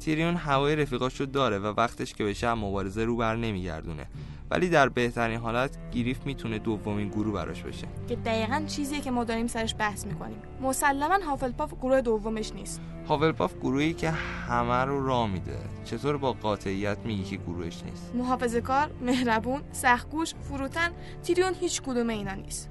تیریون 0.00 0.36
هوای 0.36 0.76
رفیقاش 0.76 1.20
رو 1.20 1.26
داره 1.26 1.58
و 1.58 1.66
وقتش 1.66 2.14
که 2.14 2.24
بشه 2.24 2.54
مبارزه 2.54 3.04
رو 3.04 3.16
بر 3.16 3.36
نمیگردونه. 3.36 4.06
ولی 4.50 4.68
در 4.68 4.88
بهترین 4.88 5.40
حالت 5.40 5.90
گریف 5.92 6.26
می‌تونه 6.26 6.58
دومین 6.58 7.08
گروه 7.08 7.34
براش 7.34 7.62
بشه 7.62 7.86
که 8.08 8.16
دقیقا 8.16 8.64
چیزیه 8.66 9.00
که 9.00 9.10
ما 9.10 9.24
داریم 9.24 9.46
سرش 9.46 9.74
بحث 9.78 10.06
می‌کنیم. 10.06 10.36
مسلما 10.62 11.18
هافلپاف 11.26 11.74
گروه 11.74 12.00
دومش 12.00 12.52
نیست. 12.52 12.80
هافلپاف 13.08 13.54
گروهی 13.54 13.92
که 13.92 14.10
همه 14.10 14.84
رو 14.84 15.06
را 15.06 15.26
میده. 15.26 15.58
چطور 15.84 16.16
با 16.16 16.32
قاطعیت 16.32 16.98
میگی 17.04 17.22
که 17.22 17.36
گروهش 17.36 17.82
نیست؟ 17.84 18.14
محافظه 18.14 18.60
کار 18.60 18.90
مهربون 19.02 19.60
سختگوش 19.72 20.34
فروتن 20.34 20.90
تیریون 21.22 21.54
هیچ 21.60 21.82
کدوم 21.82 22.08
اینا 22.08 22.34
نیست. 22.34 22.70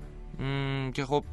که 0.94 1.06
خب 1.06 1.24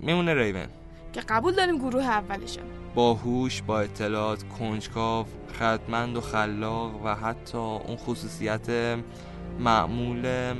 میمونه 0.00 0.34
ریون. 0.34 0.66
که 1.12 1.20
قبول 1.20 1.52
داریم 1.52 1.78
گروه 1.78 2.04
اولشه. 2.04 2.60
باهوش 2.94 3.62
با 3.62 3.80
اطلاعات 3.80 4.44
کنجکاو 4.58 5.26
خدمند 5.58 6.16
و 6.16 6.20
خلاق 6.20 7.04
و 7.04 7.14
حتی 7.14 7.58
اون 7.58 7.96
خصوصیت 7.96 8.98
معمول 9.58 10.52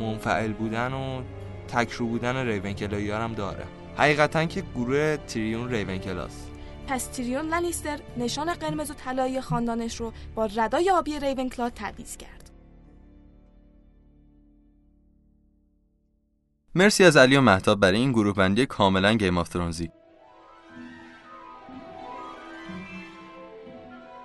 منفعل 0.00 0.52
بودن 0.52 0.92
و 0.92 1.22
تکرو 1.68 2.06
بودن 2.06 2.36
ریون 2.36 3.20
هم 3.20 3.34
داره. 3.34 3.64
حقیقتا 3.96 4.44
که 4.44 4.64
گروه 4.74 5.16
تریون 5.16 5.70
ریون 5.70 5.98
کلاس 5.98 6.46
پس 6.86 7.06
تریون 7.06 7.48
لنیستر 7.48 8.00
نشان 8.16 8.54
قرمز 8.54 8.90
و 8.90 8.94
طلایی 8.94 9.40
خاندانش 9.40 10.00
رو 10.00 10.12
با 10.34 10.46
ردای 10.46 10.90
آبی 10.90 11.18
ریونکلا 11.18 11.70
تبعیض 11.70 12.16
کرد. 12.16 12.50
مرسی 16.74 17.04
از 17.04 17.16
علی 17.16 17.36
و 17.36 17.40
مهتاب 17.40 17.80
برای 17.80 17.98
این 17.98 18.12
گروه 18.12 18.34
بندی 18.34 18.66
کاملا 18.66 19.14
Game 19.14 19.38
of 19.38 19.48
Thrones 19.48 19.85
ی 19.85 19.90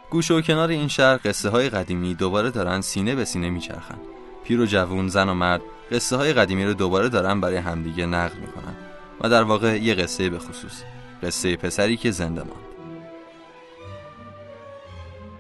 گوشه 0.10 0.34
و 0.34 0.42
کنار 0.42 0.70
این 0.70 0.88
شهر 0.88 1.20
قصه 1.24 1.50
های 1.50 1.70
قدیمی 1.70 2.16
دوباره 2.16 2.52
دارن 2.52 2.82
سینه 2.82 3.16
به 3.16 3.26
سینه 3.26 3.50
میچرخن. 3.50 4.00
پیر 4.44 4.62
و 4.62 4.66
جوون 4.66 5.08
زن 5.08 5.30
و 5.30 5.34
مرد 5.34 5.62
قصه 5.92 6.16
های 6.16 6.34
قدیمی 6.34 6.66
رو 6.66 6.74
دوباره 6.74 7.10
دارن 7.10 7.42
برای 7.42 7.58
همدیگه 7.58 8.06
نقل 8.06 8.38
می‌کنن 8.38 8.76
و 9.22 9.30
در 9.30 9.44
واقع 9.44 9.78
یه 9.78 9.96
قصه 9.96 10.30
به 10.30 10.40
خصوص. 10.40 10.84
قصه 11.24 11.56
پسری 11.56 11.98
که 11.98 12.12
زنده 12.12 12.44
ماند. 12.44 12.70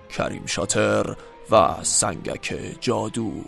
کریم 0.09 0.43
شاتر 0.45 1.15
و 1.51 1.75
سنگک 1.81 2.55
جادو. 2.81 3.43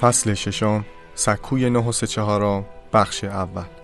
فصل 0.00 0.34
ششم 0.34 0.84
سکوی 1.14 1.70
نه 1.70 1.78
و 1.78 1.92
سه 1.92 2.06
چهارم 2.06 2.64
بخش 2.92 3.24
اول. 3.24 3.77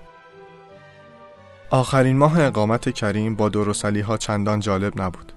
آخرین 1.74 2.16
ماه 2.16 2.40
اقامت 2.40 2.90
کریم 2.90 3.34
با 3.34 3.48
دورسلی 3.48 4.00
ها 4.00 4.16
چندان 4.16 4.60
جالب 4.60 5.00
نبود 5.02 5.32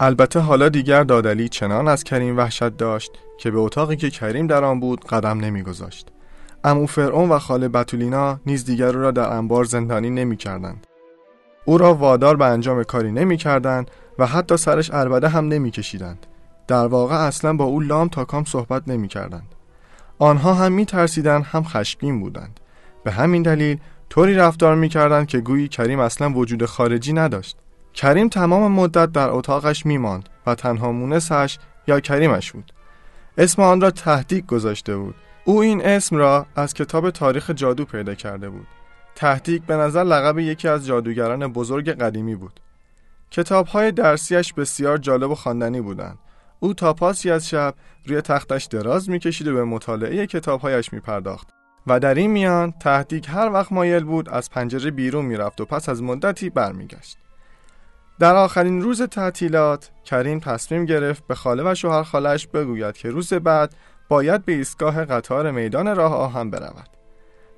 البته 0.00 0.40
حالا 0.40 0.68
دیگر 0.68 1.04
دادلی 1.04 1.48
چنان 1.48 1.88
از 1.88 2.04
کریم 2.04 2.36
وحشت 2.36 2.76
داشت 2.76 3.10
که 3.38 3.50
به 3.50 3.58
اتاقی 3.58 3.96
که 3.96 4.10
کریم 4.10 4.46
در 4.46 4.64
آن 4.64 4.80
بود 4.80 5.04
قدم 5.04 5.40
نمیگذاشت 5.40 6.08
امو 6.64 6.86
فرعون 6.86 7.28
و 7.28 7.38
خاله 7.38 7.68
بتولینا 7.68 8.40
نیز 8.46 8.64
دیگر 8.64 8.86
او 8.86 9.02
را 9.02 9.10
در 9.10 9.32
انبار 9.32 9.64
زندانی 9.64 10.10
نمی 10.10 10.36
کردند. 10.36 10.86
او 11.64 11.78
را 11.78 11.94
وادار 11.94 12.36
به 12.36 12.44
انجام 12.44 12.82
کاری 12.82 13.12
نمی 13.12 13.36
کردند 13.36 13.90
و 14.18 14.26
حتی 14.26 14.56
سرش 14.56 14.90
اربده 14.90 15.28
هم 15.28 15.48
نمی 15.48 15.70
کشیدند. 15.70 16.26
در 16.68 16.86
واقع 16.86 17.16
اصلا 17.16 17.52
با 17.52 17.64
او 17.64 17.80
لام 17.80 18.08
تا 18.08 18.24
کام 18.24 18.44
صحبت 18.44 18.82
نمی 18.88 19.08
کردند. 19.08 19.54
آنها 20.18 20.54
هم 20.54 20.72
می 20.72 20.86
ترسیدن 20.86 21.42
هم 21.42 21.64
خشمگین 21.64 22.20
بودند. 22.20 22.60
به 23.04 23.12
همین 23.12 23.42
دلیل 23.42 23.78
طوری 24.16 24.34
رفتار 24.34 24.74
می 24.74 24.88
کردند 24.88 25.26
که 25.26 25.40
گویی 25.40 25.68
کریم 25.68 26.00
اصلا 26.00 26.30
وجود 26.30 26.64
خارجی 26.64 27.12
نداشت. 27.12 27.56
کریم 27.94 28.28
تمام 28.28 28.72
مدت 28.72 29.12
در 29.12 29.30
اتاقش 29.30 29.86
می 29.86 29.98
ماند 29.98 30.28
و 30.46 30.54
تنها 30.54 30.92
مونسش 30.92 31.58
یا 31.86 32.00
کریمش 32.00 32.52
بود. 32.52 32.72
اسم 33.38 33.62
آن 33.62 33.80
را 33.80 33.90
تهدیک 33.90 34.46
گذاشته 34.46 34.96
بود 34.96 35.14
او 35.44 35.62
این 35.62 35.84
اسم 35.84 36.16
را 36.16 36.46
از 36.56 36.74
کتاب 36.74 37.10
تاریخ 37.10 37.50
جادو 37.50 37.84
پیدا 37.84 38.14
کرده 38.14 38.50
بود. 38.50 38.66
تهدیک 39.14 39.62
به 39.62 39.76
نظر 39.76 40.04
لقب 40.04 40.38
یکی 40.38 40.68
از 40.68 40.86
جادوگران 40.86 41.46
بزرگ 41.52 41.90
قدیمی 41.90 42.34
بود. 42.34 42.60
کتاب 43.30 43.66
های 43.66 43.92
درسیش 43.92 44.52
بسیار 44.52 44.98
جالب 44.98 45.30
و 45.30 45.34
خواندنی 45.34 45.80
بودند. 45.80 46.18
او 46.60 46.74
تا 46.74 46.92
پاسی 46.92 47.30
از 47.30 47.48
شب 47.48 47.74
روی 48.06 48.20
تختش 48.20 48.64
دراز 48.64 49.10
می‌کشید 49.10 49.48
و 49.48 49.54
به 49.54 49.64
مطالعه 49.64 50.26
کتابهایش 50.26 50.92
می 50.92 51.00
پرداخت. 51.00 51.55
و 51.86 52.00
در 52.00 52.14
این 52.14 52.30
میان 52.30 52.72
تهدیک 52.72 53.28
هر 53.28 53.50
وقت 53.52 53.72
مایل 53.72 54.04
بود 54.04 54.28
از 54.28 54.50
پنجره 54.50 54.90
بیرون 54.90 55.24
می‌رفت 55.24 55.60
و 55.60 55.64
پس 55.64 55.88
از 55.88 56.02
مدتی 56.02 56.50
برمیگشت. 56.50 57.18
در 58.18 58.36
آخرین 58.36 58.82
روز 58.82 59.02
تعطیلات 59.02 59.90
کریم 60.04 60.40
تصمیم 60.40 60.84
گرفت 60.84 61.26
به 61.26 61.34
خاله 61.34 61.70
و 61.70 61.74
شوهر 61.74 62.02
خالش 62.02 62.46
بگوید 62.46 62.96
که 62.96 63.10
روز 63.10 63.32
بعد 63.32 63.74
باید 64.08 64.44
به 64.44 64.52
ایستگاه 64.52 65.04
قطار 65.04 65.50
میدان 65.50 65.96
راه 65.96 66.14
آهن 66.14 66.50
برود. 66.50 66.88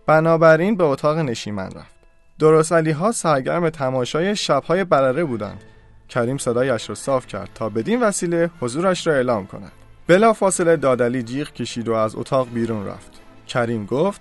بنابراین 0.06 0.76
به 0.76 0.84
اتاق 0.84 1.18
نشیمن 1.18 1.70
رفت. 1.70 1.94
درستعلی 2.38 2.90
ها 2.90 3.12
سرگرم 3.12 3.70
تماشای 3.70 4.36
شبهای 4.36 4.84
برره 4.84 5.24
بودند. 5.24 5.64
کریم 6.08 6.38
صدایش 6.38 6.88
را 6.88 6.94
صاف 6.94 7.26
کرد 7.26 7.50
تا 7.54 7.68
بدین 7.68 8.02
وسیله 8.02 8.50
حضورش 8.60 9.06
را 9.06 9.14
اعلام 9.14 9.46
کند. 9.46 9.72
بلا 10.06 10.32
فاصله 10.32 10.76
دادلی 10.76 11.22
جیغ 11.22 11.52
کشید 11.52 11.88
و 11.88 11.92
از 11.92 12.16
اتاق 12.16 12.48
بیرون 12.54 12.86
رفت. 12.86 13.27
کریم 13.48 13.86
گفت 13.86 14.20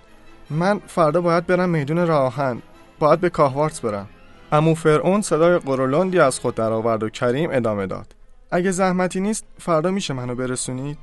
من 0.50 0.80
فردا 0.86 1.20
باید 1.20 1.46
برم 1.46 1.68
میدون 1.68 2.06
راه 2.06 2.22
آهن 2.22 2.62
باید 2.98 3.20
به 3.20 3.30
کاهوارتس 3.30 3.80
برم. 3.80 4.08
امو 4.52 4.74
فرعون 4.74 5.22
صدای 5.22 5.58
قرولندی 5.58 6.18
از 6.18 6.38
خود 6.38 6.54
درآورد 6.54 7.02
و 7.02 7.08
کریم 7.08 7.50
ادامه 7.52 7.86
داد. 7.86 8.14
اگه 8.50 8.70
زحمتی 8.70 9.20
نیست 9.20 9.44
فردا 9.58 9.90
میشه 9.90 10.14
منو 10.14 10.34
برسونید؟ 10.34 10.98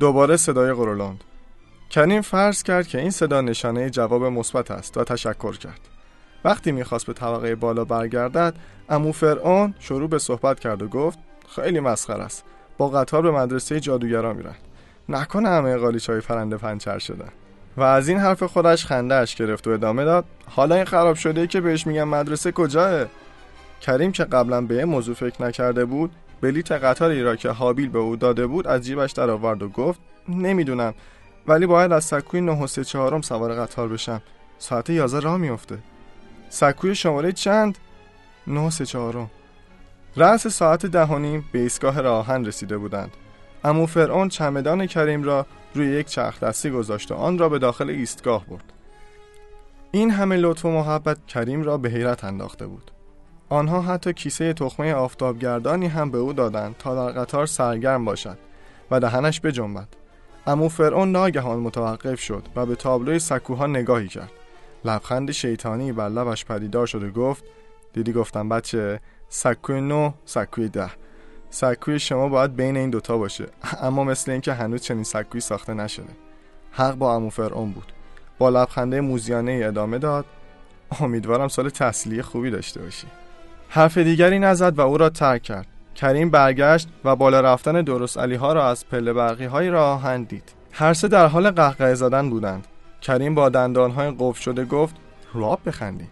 دوباره 0.00 0.36
صدای 0.36 0.72
قرولند. 0.72 1.24
کریم 1.90 2.20
فرض 2.20 2.62
کرد 2.62 2.86
که 2.86 3.00
این 3.00 3.10
صدا 3.10 3.40
نشانه 3.40 3.90
جواب 3.90 4.24
مثبت 4.24 4.70
است 4.70 4.96
و 4.96 5.04
تشکر 5.04 5.56
کرد. 5.56 5.80
وقتی 6.44 6.72
می‌خواست 6.72 7.06
به 7.06 7.12
طبقه 7.12 7.54
بالا 7.54 7.84
برگردد 7.84 8.54
امو 8.88 9.12
فرعون 9.12 9.74
شروع 9.78 10.08
به 10.08 10.18
صحبت 10.18 10.60
کرد 10.60 10.82
و 10.82 10.88
گفت 10.88 11.18
خیلی 11.54 11.80
مسخر 11.80 12.20
است. 12.20 12.44
با 12.78 12.88
قطار 12.88 13.22
به 13.22 13.30
مدرسه 13.30 13.80
جادوگران 13.80 14.36
میرن. 14.36 14.54
نکنه 15.08 15.48
همه 15.48 15.76
قالیچ 15.76 16.10
های 16.10 16.20
پرنده 16.20 16.56
پنچر 16.56 16.98
شدن. 16.98 17.28
و 17.78 17.82
از 17.82 18.08
این 18.08 18.18
حرف 18.18 18.42
خودش 18.42 18.86
خندهش 18.86 19.34
گرفت 19.34 19.66
و 19.66 19.70
ادامه 19.70 20.04
داد 20.04 20.24
حالا 20.46 20.74
این 20.74 20.84
خراب 20.84 21.16
شده 21.16 21.46
که 21.46 21.60
بهش 21.60 21.86
میگن 21.86 22.04
مدرسه 22.04 22.52
کجاه 22.52 23.06
کریم 23.80 24.12
که 24.12 24.24
قبلا 24.24 24.60
به 24.60 24.84
موضوع 24.84 25.14
فکر 25.14 25.42
نکرده 25.42 25.84
بود 25.84 26.10
بلیت 26.40 26.72
قطاری 26.72 27.22
را 27.22 27.36
که 27.36 27.50
حابیل 27.50 27.88
به 27.88 27.98
او 27.98 28.16
داده 28.16 28.46
بود 28.46 28.66
از 28.66 28.82
جیبش 28.82 29.12
در 29.12 29.30
آورد 29.30 29.62
و 29.62 29.68
گفت 29.68 30.00
نمی‌دونم 30.28 30.94
ولی 31.48 31.66
باید 31.66 31.92
از 31.92 32.04
سکوی 32.04 32.40
9 32.40 32.52
و 32.52 32.66
چهارم 32.66 33.20
سوار 33.20 33.54
قطار 33.54 33.88
بشم. 33.88 34.22
ساعت 34.58 34.90
11 34.90 35.20
راه 35.20 35.36
میفته 35.36 35.78
سکوی 36.48 36.94
شماره 36.94 37.32
چند؟ 37.32 37.78
9 38.46 38.60
و 38.60 38.70
چهارم. 38.70 39.30
رأس 40.16 40.46
ساعت 40.46 40.86
دهانیم 40.86 41.44
به 41.52 41.58
ایستگاه 41.58 42.00
راهن 42.00 42.44
رسیده 42.44 42.78
بودند. 42.78 43.10
امو 43.64 43.86
فرعون 43.86 44.28
چمدان 44.28 44.86
کریم 44.86 45.22
را 45.22 45.46
روی 45.74 45.86
یک 45.86 46.06
چرخ 46.06 46.40
دستی 46.40 46.70
گذاشت 46.70 47.12
و 47.12 47.14
آن 47.14 47.38
را 47.38 47.48
به 47.48 47.58
داخل 47.58 47.90
ایستگاه 47.90 48.46
برد. 48.46 48.72
این 49.90 50.10
همه 50.10 50.36
لطف 50.36 50.64
و 50.64 50.70
محبت 50.70 51.26
کریم 51.26 51.62
را 51.62 51.78
به 51.78 51.88
حیرت 51.88 52.24
انداخته 52.24 52.66
بود. 52.66 52.90
آنها 53.48 53.82
حتی 53.82 54.12
کیسه 54.12 54.52
تخمه 54.52 54.92
آفتابگردانی 54.92 55.86
هم 55.86 56.10
به 56.10 56.18
او 56.18 56.32
دادند 56.32 56.76
تا 56.78 56.94
در 56.94 57.20
قطار 57.20 57.46
سرگرم 57.46 58.04
باشد 58.04 58.38
و 58.90 59.00
دهنش 59.00 59.40
بجنبد. 59.40 59.88
امو 60.46 60.68
فرعون 60.68 61.12
ناگهان 61.12 61.58
متوقف 61.58 62.20
شد 62.20 62.42
و 62.56 62.66
به 62.66 62.74
تابلوی 62.74 63.18
سکوها 63.18 63.66
نگاهی 63.66 64.08
کرد. 64.08 64.32
لبخند 64.84 65.30
شیطانی 65.30 65.92
بر 65.92 66.08
لبش 66.08 66.44
پدیدار 66.44 66.86
شد 66.86 67.02
و 67.02 67.10
گفت 67.10 67.44
دیدی 67.92 68.12
گفتم 68.12 68.48
بچه 68.48 69.00
سکوی 69.28 69.80
نو 69.80 70.10
سکوی 70.24 70.68
ده. 70.68 70.90
سکوی 71.50 71.98
شما 71.98 72.28
باید 72.28 72.56
بین 72.56 72.76
این 72.76 72.90
دوتا 72.90 73.18
باشه. 73.18 73.46
اما 73.82 74.04
مثل 74.04 74.30
اینکه 74.30 74.52
هنوز 74.52 74.82
چنین 74.82 75.04
سکوی 75.04 75.40
ساخته 75.40 75.74
نشده. 75.74 76.12
حق 76.72 76.94
با 76.94 77.14
امو 77.14 77.30
فرعون 77.30 77.72
بود. 77.72 77.92
با 78.38 78.50
لبخنده 78.50 79.00
موزیانه 79.00 79.62
ادامه 79.64 79.98
داد 79.98 80.24
امیدوارم 81.00 81.48
سال 81.48 81.68
تحصیلی 81.68 82.22
خوبی 82.22 82.50
داشته 82.50 82.82
باشی. 82.82 83.06
حرف 83.68 83.98
دیگری 83.98 84.38
نزد 84.38 84.78
و 84.78 84.80
او 84.80 84.98
را 84.98 85.10
ترک 85.10 85.42
کرد. 85.42 85.66
کریم 85.94 86.30
برگشت 86.30 86.88
و 87.04 87.16
بالا 87.16 87.40
رفتن 87.40 87.82
درست 87.82 88.18
علی 88.18 88.34
ها 88.34 88.52
را 88.52 88.68
از 88.68 88.88
پله 88.88 89.12
برقی 89.12 89.44
های 89.44 89.70
را 89.70 89.92
آهن 89.92 90.22
دید 90.22 90.52
هر 90.72 90.94
سه 90.94 91.08
در 91.08 91.26
حال 91.26 91.50
قهقه 91.50 91.94
زدن 91.94 92.30
بودند. 92.30 92.66
کریم 93.00 93.34
با 93.34 93.48
دندان 93.48 93.90
های 93.90 94.14
قفل 94.18 94.40
شده 94.40 94.64
گفت 94.64 94.94
راب 95.34 95.60
بخندی. 95.66 96.06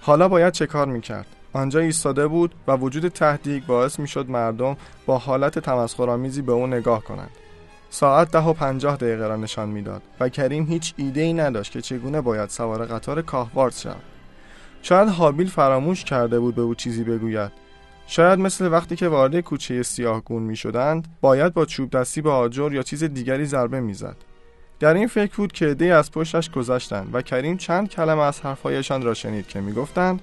حالا 0.00 0.28
باید 0.28 0.52
چه 0.52 0.66
کار 0.66 0.86
می‌کرد؟ 0.86 1.35
آنجا 1.56 1.80
ایستاده 1.80 2.26
بود 2.26 2.54
و 2.68 2.76
وجود 2.76 3.08
تهدید 3.08 3.66
باعث 3.66 3.98
می‌شد 3.98 4.30
مردم 4.30 4.76
با 5.06 5.18
حالت 5.18 5.58
تمسخرآمیزی 5.58 6.42
به 6.42 6.52
او 6.52 6.66
نگاه 6.66 7.04
کنند. 7.04 7.30
ساعت 7.90 8.30
ده 8.30 8.38
و 8.38 8.52
پنجاه 8.52 8.96
دقیقه 8.96 9.26
را 9.26 9.36
نشان 9.36 9.68
می‌داد 9.68 10.02
و 10.20 10.28
کریم 10.28 10.66
هیچ 10.66 10.94
ایده 10.96 11.20
ای 11.20 11.32
نداشت 11.32 11.72
که 11.72 11.80
چگونه 11.80 12.20
باید 12.20 12.48
سوار 12.48 12.84
قطار 12.84 13.22
کاهوارد 13.22 13.72
شود. 13.72 14.02
شاید 14.82 15.08
حابیل 15.08 15.48
فراموش 15.48 16.04
کرده 16.04 16.40
بود 16.40 16.54
به 16.54 16.62
او 16.62 16.74
چیزی 16.74 17.04
بگوید. 17.04 17.52
شاید 18.06 18.38
مثل 18.38 18.72
وقتی 18.72 18.96
که 18.96 19.08
وارد 19.08 19.40
کوچه 19.40 19.82
سیاهگون 19.82 20.42
می 20.42 20.56
شدند 20.56 21.08
باید 21.20 21.54
با 21.54 21.64
چوب 21.64 21.90
دستی 21.90 22.22
به 22.22 22.30
آجر 22.30 22.72
یا 22.72 22.82
چیز 22.82 23.04
دیگری 23.04 23.46
ضربه 23.46 23.80
می‌زد. 23.80 24.16
در 24.80 24.94
این 24.94 25.06
فکر 25.06 25.36
بود 25.36 25.52
که 25.52 25.66
عدهای 25.66 25.90
از 25.90 26.10
پشتش 26.10 26.50
گذشتند 26.50 27.10
و 27.12 27.22
کریم 27.22 27.56
چند 27.56 27.88
کلمه 27.88 28.22
از 28.22 28.40
حرفهایشان 28.40 29.02
را 29.02 29.14
شنید 29.14 29.46
که 29.46 29.60
می‌گفتند 29.60 30.20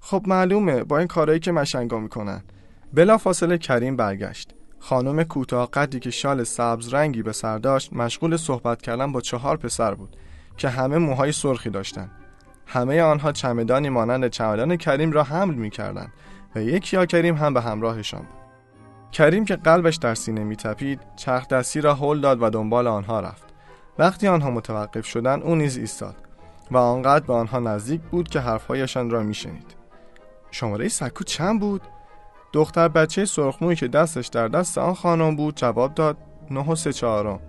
خب 0.00 0.22
معلومه 0.26 0.84
با 0.84 0.98
این 0.98 1.06
کارهایی 1.06 1.40
که 1.40 1.52
مشنگا 1.52 1.98
می‌کنن. 1.98 2.42
بلا 2.94 3.18
فاصله 3.18 3.58
کریم 3.58 3.96
برگشت. 3.96 4.54
خانم 4.78 5.22
کوتاه 5.24 5.70
قدی 5.70 6.00
که 6.00 6.10
شال 6.10 6.44
سبز 6.44 6.94
رنگی 6.94 7.22
به 7.22 7.32
سر 7.32 7.58
داشت 7.58 7.92
مشغول 7.92 8.36
صحبت 8.36 8.82
کردن 8.82 9.12
با 9.12 9.20
چهار 9.20 9.56
پسر 9.56 9.94
بود 9.94 10.16
که 10.56 10.68
همه 10.68 10.98
موهای 10.98 11.32
سرخی 11.32 11.70
داشتند 11.70 12.10
همه 12.66 13.02
آنها 13.02 13.32
چمدانی 13.32 13.88
مانند 13.88 14.26
چمدان 14.26 14.76
کریم 14.76 15.12
را 15.12 15.22
حمل 15.22 15.54
می‌کردند 15.54 16.12
و 16.54 16.62
یک 16.62 16.92
یا 16.92 17.06
کریم 17.06 17.34
هم 17.34 17.54
به 17.54 17.60
همراهشان 17.60 18.20
بود. 18.20 18.40
کریم 19.12 19.44
که 19.44 19.56
قلبش 19.56 19.96
در 19.96 20.14
سینه 20.14 20.44
میتپید 20.44 21.00
چرخ 21.16 21.48
دستی 21.48 21.80
را 21.80 21.94
هل 21.94 22.20
داد 22.20 22.42
و 22.42 22.50
دنبال 22.50 22.86
آنها 22.86 23.20
رفت. 23.20 23.44
وقتی 23.98 24.28
آنها 24.28 24.50
متوقف 24.50 25.06
شدند 25.06 25.42
او 25.42 25.54
نیز 25.54 25.76
ایستاد 25.76 26.16
و 26.70 26.76
آنقدر 26.76 27.26
به 27.26 27.32
آنها 27.32 27.58
نزدیک 27.58 28.00
بود 28.00 28.28
که 28.28 28.40
حرفهایشان 28.40 29.10
را 29.10 29.22
میشنید. 29.22 29.79
شماره 30.50 30.88
سکو 30.88 31.24
چند 31.24 31.60
بود؟ 31.60 31.82
دختر 32.52 32.88
بچه 32.88 33.24
سرخمویی 33.24 33.76
که 33.76 33.88
دستش 33.88 34.26
در 34.26 34.48
دست 34.48 34.78
آن 34.78 34.94
خانم 34.94 35.36
بود 35.36 35.56
جواب 35.56 35.94
داد 35.94 36.16
نه 36.50 36.70
و 36.70 36.74
سه 36.74 36.92
چهارم. 36.92 37.40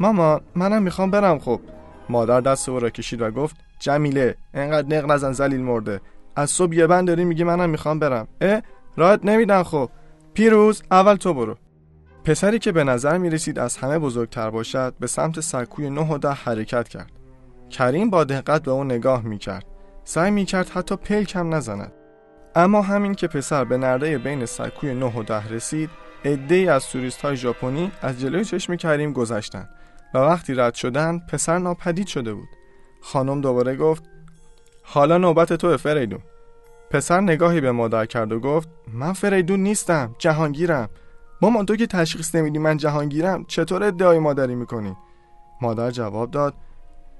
ماما 0.00 0.40
منم 0.54 0.82
می‌خوام 0.82 1.10
برم 1.10 1.38
خب 1.38 1.60
مادر 2.08 2.40
دست 2.40 2.68
او 2.68 2.80
را 2.80 2.90
کشید 2.90 3.22
و 3.22 3.30
گفت 3.30 3.56
جمیله 3.78 4.36
انقدر 4.54 4.96
نق 4.96 5.10
نزن 5.10 5.32
زلیل 5.32 5.60
مرده. 5.60 6.00
از 6.36 6.50
صبح 6.50 6.74
یه 6.74 6.86
بند 6.86 7.08
داری 7.08 7.24
میگی 7.24 7.44
منم 7.44 7.70
می‌خوام 7.70 7.98
برم. 7.98 8.28
اه 8.40 8.62
راحت 8.96 9.24
نمیدن 9.24 9.62
خب 9.62 9.90
پیروز 10.34 10.82
اول 10.90 11.14
تو 11.14 11.34
برو. 11.34 11.56
پسری 12.24 12.58
که 12.58 12.72
به 12.72 12.84
نظر 12.84 13.18
می‌رسید 13.18 13.58
از 13.58 13.76
همه 13.76 13.98
بزرگتر 13.98 14.50
باشد 14.50 14.94
به 15.00 15.06
سمت 15.06 15.40
سکوی 15.40 15.90
نه 15.90 16.12
و 16.12 16.18
ده 16.18 16.30
حرکت 16.30 16.88
کرد. 16.88 17.12
کریم 17.70 18.10
با 18.10 18.24
دقت 18.24 18.62
به 18.62 18.70
او 18.70 18.84
نگاه 18.84 19.22
می‌کرد. 19.22 19.64
سعی 20.04 20.30
می‌کرد 20.30 20.68
حتی 20.68 20.96
پلک 20.96 21.36
هم 21.36 21.54
نزند. 21.54 21.92
اما 22.56 22.82
همین 22.82 23.14
که 23.14 23.26
پسر 23.26 23.64
به 23.64 23.76
نرده 23.76 24.18
بین 24.18 24.46
سکوی 24.46 24.94
نه 24.94 25.12
و 25.18 25.22
ده 25.22 25.48
رسید 25.48 25.90
ای 26.24 26.68
از 26.68 26.86
توریست 26.86 27.22
های 27.22 27.36
ژاپنی 27.36 27.92
از 28.02 28.20
جلوی 28.20 28.44
چشم 28.44 28.76
کریم 28.76 29.12
گذشتند 29.12 29.68
و 30.14 30.18
وقتی 30.18 30.54
رد 30.54 30.74
شدند 30.74 31.26
پسر 31.26 31.58
ناپدید 31.58 32.06
شده 32.06 32.34
بود. 32.34 32.48
خانم 33.00 33.40
دوباره 33.40 33.76
گفت 33.76 34.04
حالا 34.82 35.18
نوبت 35.18 35.52
تو 35.52 35.76
فریدون. 35.76 36.20
پسر 36.90 37.20
نگاهی 37.20 37.60
به 37.60 37.72
مادر 37.72 38.06
کرد 38.06 38.32
و 38.32 38.40
گفت 38.40 38.68
من 38.92 39.12
فریدون 39.12 39.60
نیستم 39.60 40.14
جهانگیرم. 40.18 40.88
مامان 41.42 41.66
تو 41.66 41.76
که 41.76 41.86
تشخیص 41.86 42.34
نمیدی 42.34 42.58
من 42.58 42.76
جهانگیرم 42.76 43.44
چطور 43.44 43.84
ادعای 43.84 44.18
مادری 44.18 44.54
می‌کنی؟ 44.54 44.96
مادر 45.62 45.90
جواب 45.90 46.30
داد 46.30 46.54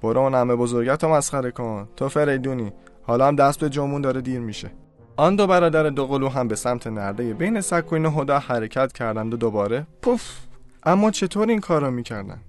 برو 0.03 0.21
اون 0.21 0.35
همه 0.35 0.57
بزرگت 0.57 1.05
مسخره 1.05 1.51
کن 1.51 1.89
تو 1.97 2.09
فریدونی. 2.09 2.73
حالا 3.03 3.29
هم 3.29 3.37
دست 3.37 3.61
به 3.61 3.69
جمون 3.69 4.03
داره 4.03 4.21
دیر 4.21 4.41
میشه. 4.41 4.71
آن 5.17 5.37
دو 5.37 5.47
برادر 5.47 5.91
دوقلو 5.91 6.29
هم 6.29 6.49
به 6.49 6.57
سمت 6.57 6.87
نرده 6.87 7.35
بین 7.35 7.61
سکوین 7.61 8.07
و 8.07 8.11
هدا 8.11 8.39
حرکت 8.39 8.93
کردند 8.93 9.35
و 9.35 9.37
دوباره 9.37 9.87
پف 10.03 10.39
اما 10.83 11.11
چطور 11.11 11.49
این 11.49 11.61
کار 11.61 11.83
را 11.83 11.91
می‌کردن؟ 11.91 12.41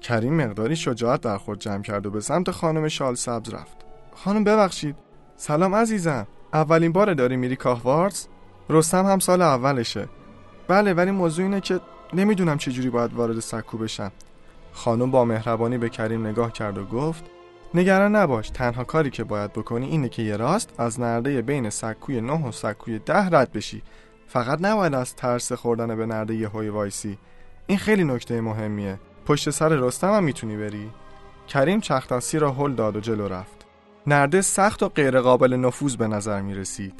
کریم 0.00 0.34
مقداری 0.34 0.76
شجاعت 0.76 1.20
در 1.20 1.38
خود 1.38 1.58
جمع 1.58 1.82
کرد 1.82 2.06
و 2.06 2.10
به 2.10 2.20
سمت 2.20 2.50
خانم 2.50 2.88
شال 2.88 3.14
سبز 3.14 3.54
رفت. 3.54 3.76
خانم 4.14 4.44
ببخشید. 4.44 4.96
سلام 5.36 5.74
عزیزم. 5.74 6.26
اولین 6.52 6.92
بار 6.92 7.14
داری 7.14 7.36
میری 7.36 7.56
کاهوارز 7.56 8.26
رستم 8.70 9.06
هم 9.06 9.18
سال 9.18 9.42
اولشه. 9.42 10.08
بله 10.68 10.94
ولی 10.94 11.10
موضوع 11.10 11.44
اینه 11.44 11.60
که 11.60 11.80
نمی‌دونم 12.14 12.58
چجوری 12.58 12.90
باید 12.90 13.14
وارد 13.14 13.40
سکو 13.40 13.78
بشم. 13.78 14.12
خانم 14.72 15.10
با 15.10 15.24
مهربانی 15.24 15.78
به 15.78 15.88
کریم 15.88 16.26
نگاه 16.26 16.52
کرد 16.52 16.78
و 16.78 16.84
گفت 16.84 17.24
نگران 17.74 18.16
نباش 18.16 18.50
تنها 18.50 18.84
کاری 18.84 19.10
که 19.10 19.24
باید 19.24 19.52
بکنی 19.52 19.86
اینه 19.86 20.08
که 20.08 20.22
یه 20.22 20.36
راست 20.36 20.70
از 20.78 21.00
نرده 21.00 21.42
بین 21.42 21.70
سکوی 21.70 22.20
نه 22.20 22.48
و 22.48 22.52
سکوی 22.52 22.98
ده 22.98 23.26
رد 23.26 23.52
بشی. 23.52 23.82
فقط 24.26 24.58
نباید 24.60 24.94
از 24.94 25.16
ترس 25.16 25.52
خوردن 25.52 25.96
به 25.96 26.06
نرده 26.06 26.34
یه 26.34 26.48
های 26.48 26.68
وایسی. 26.68 27.18
این 27.66 27.78
خیلی 27.78 28.04
نکته 28.04 28.40
مهمیه. 28.40 28.98
پشت 29.26 29.50
سر 29.50 29.68
رستم 29.68 30.12
هم 30.12 30.24
می‌تونی 30.24 30.56
بری. 30.56 30.90
کریم 31.48 31.80
چختاسی 31.80 32.38
را 32.38 32.52
هل 32.52 32.72
داد 32.72 32.96
و 32.96 33.00
جلو 33.00 33.28
رفت. 33.28 33.66
نرده 34.06 34.40
سخت 34.40 34.82
و 34.82 34.88
غیرقابل 34.88 35.56
نفوذ 35.56 35.96
به 35.96 36.08
نظر 36.08 36.40
می 36.40 36.54
رسید 36.54 36.94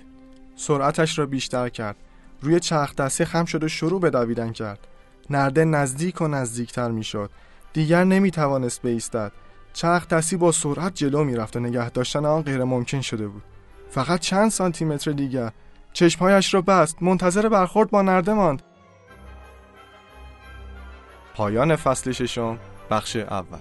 سرعتش 0.57 1.19
را 1.19 1.27
بیشتر 1.27 1.69
کرد. 1.69 1.97
روی 2.43 2.61
چرخ 2.61 2.95
دستی 2.97 3.25
خم 3.25 3.45
شد 3.45 3.65
و 3.65 3.69
شروع 3.69 4.01
به 4.01 4.11
دویدن 4.11 4.53
کرد. 4.53 4.87
نرده 5.31 5.65
نزدیک 5.65 6.21
و 6.21 6.29
نزدیکتر 6.29 6.91
می 6.91 7.05
شد 7.05 7.31
دیگر 7.73 8.05
نمی 8.05 8.31
توانست 8.31 8.83
بایستد 8.83 9.33
چرخ 9.73 10.09
دستی 10.09 10.37
با 10.37 10.53
سرعت 10.53 10.95
جلو 10.95 11.25
می 11.25 11.37
رفت 11.37 11.57
و 11.57 11.61
نگه 11.61 11.91
داشتن 11.91 12.25
آن 12.25 12.43
غیر 12.43 12.65
ممکن 12.65 13.01
شده 13.01 13.29
بود. 13.29 13.43
فقط 13.91 14.21
چند 14.21 14.51
سانتی 14.51 14.85
متر 14.85 15.13
دیگر. 15.13 15.53
چشمهایش 15.93 16.55
را 16.55 16.61
بست. 16.61 17.03
منتظر 17.03 17.49
برخورد 17.49 17.91
با 17.91 18.03
نرده 18.03 18.33
ماند. 18.33 18.63
پایان 21.35 21.77
فصل 21.77 22.13
ششم 22.13 22.59
بخش 22.91 23.17
اول. 23.17 23.59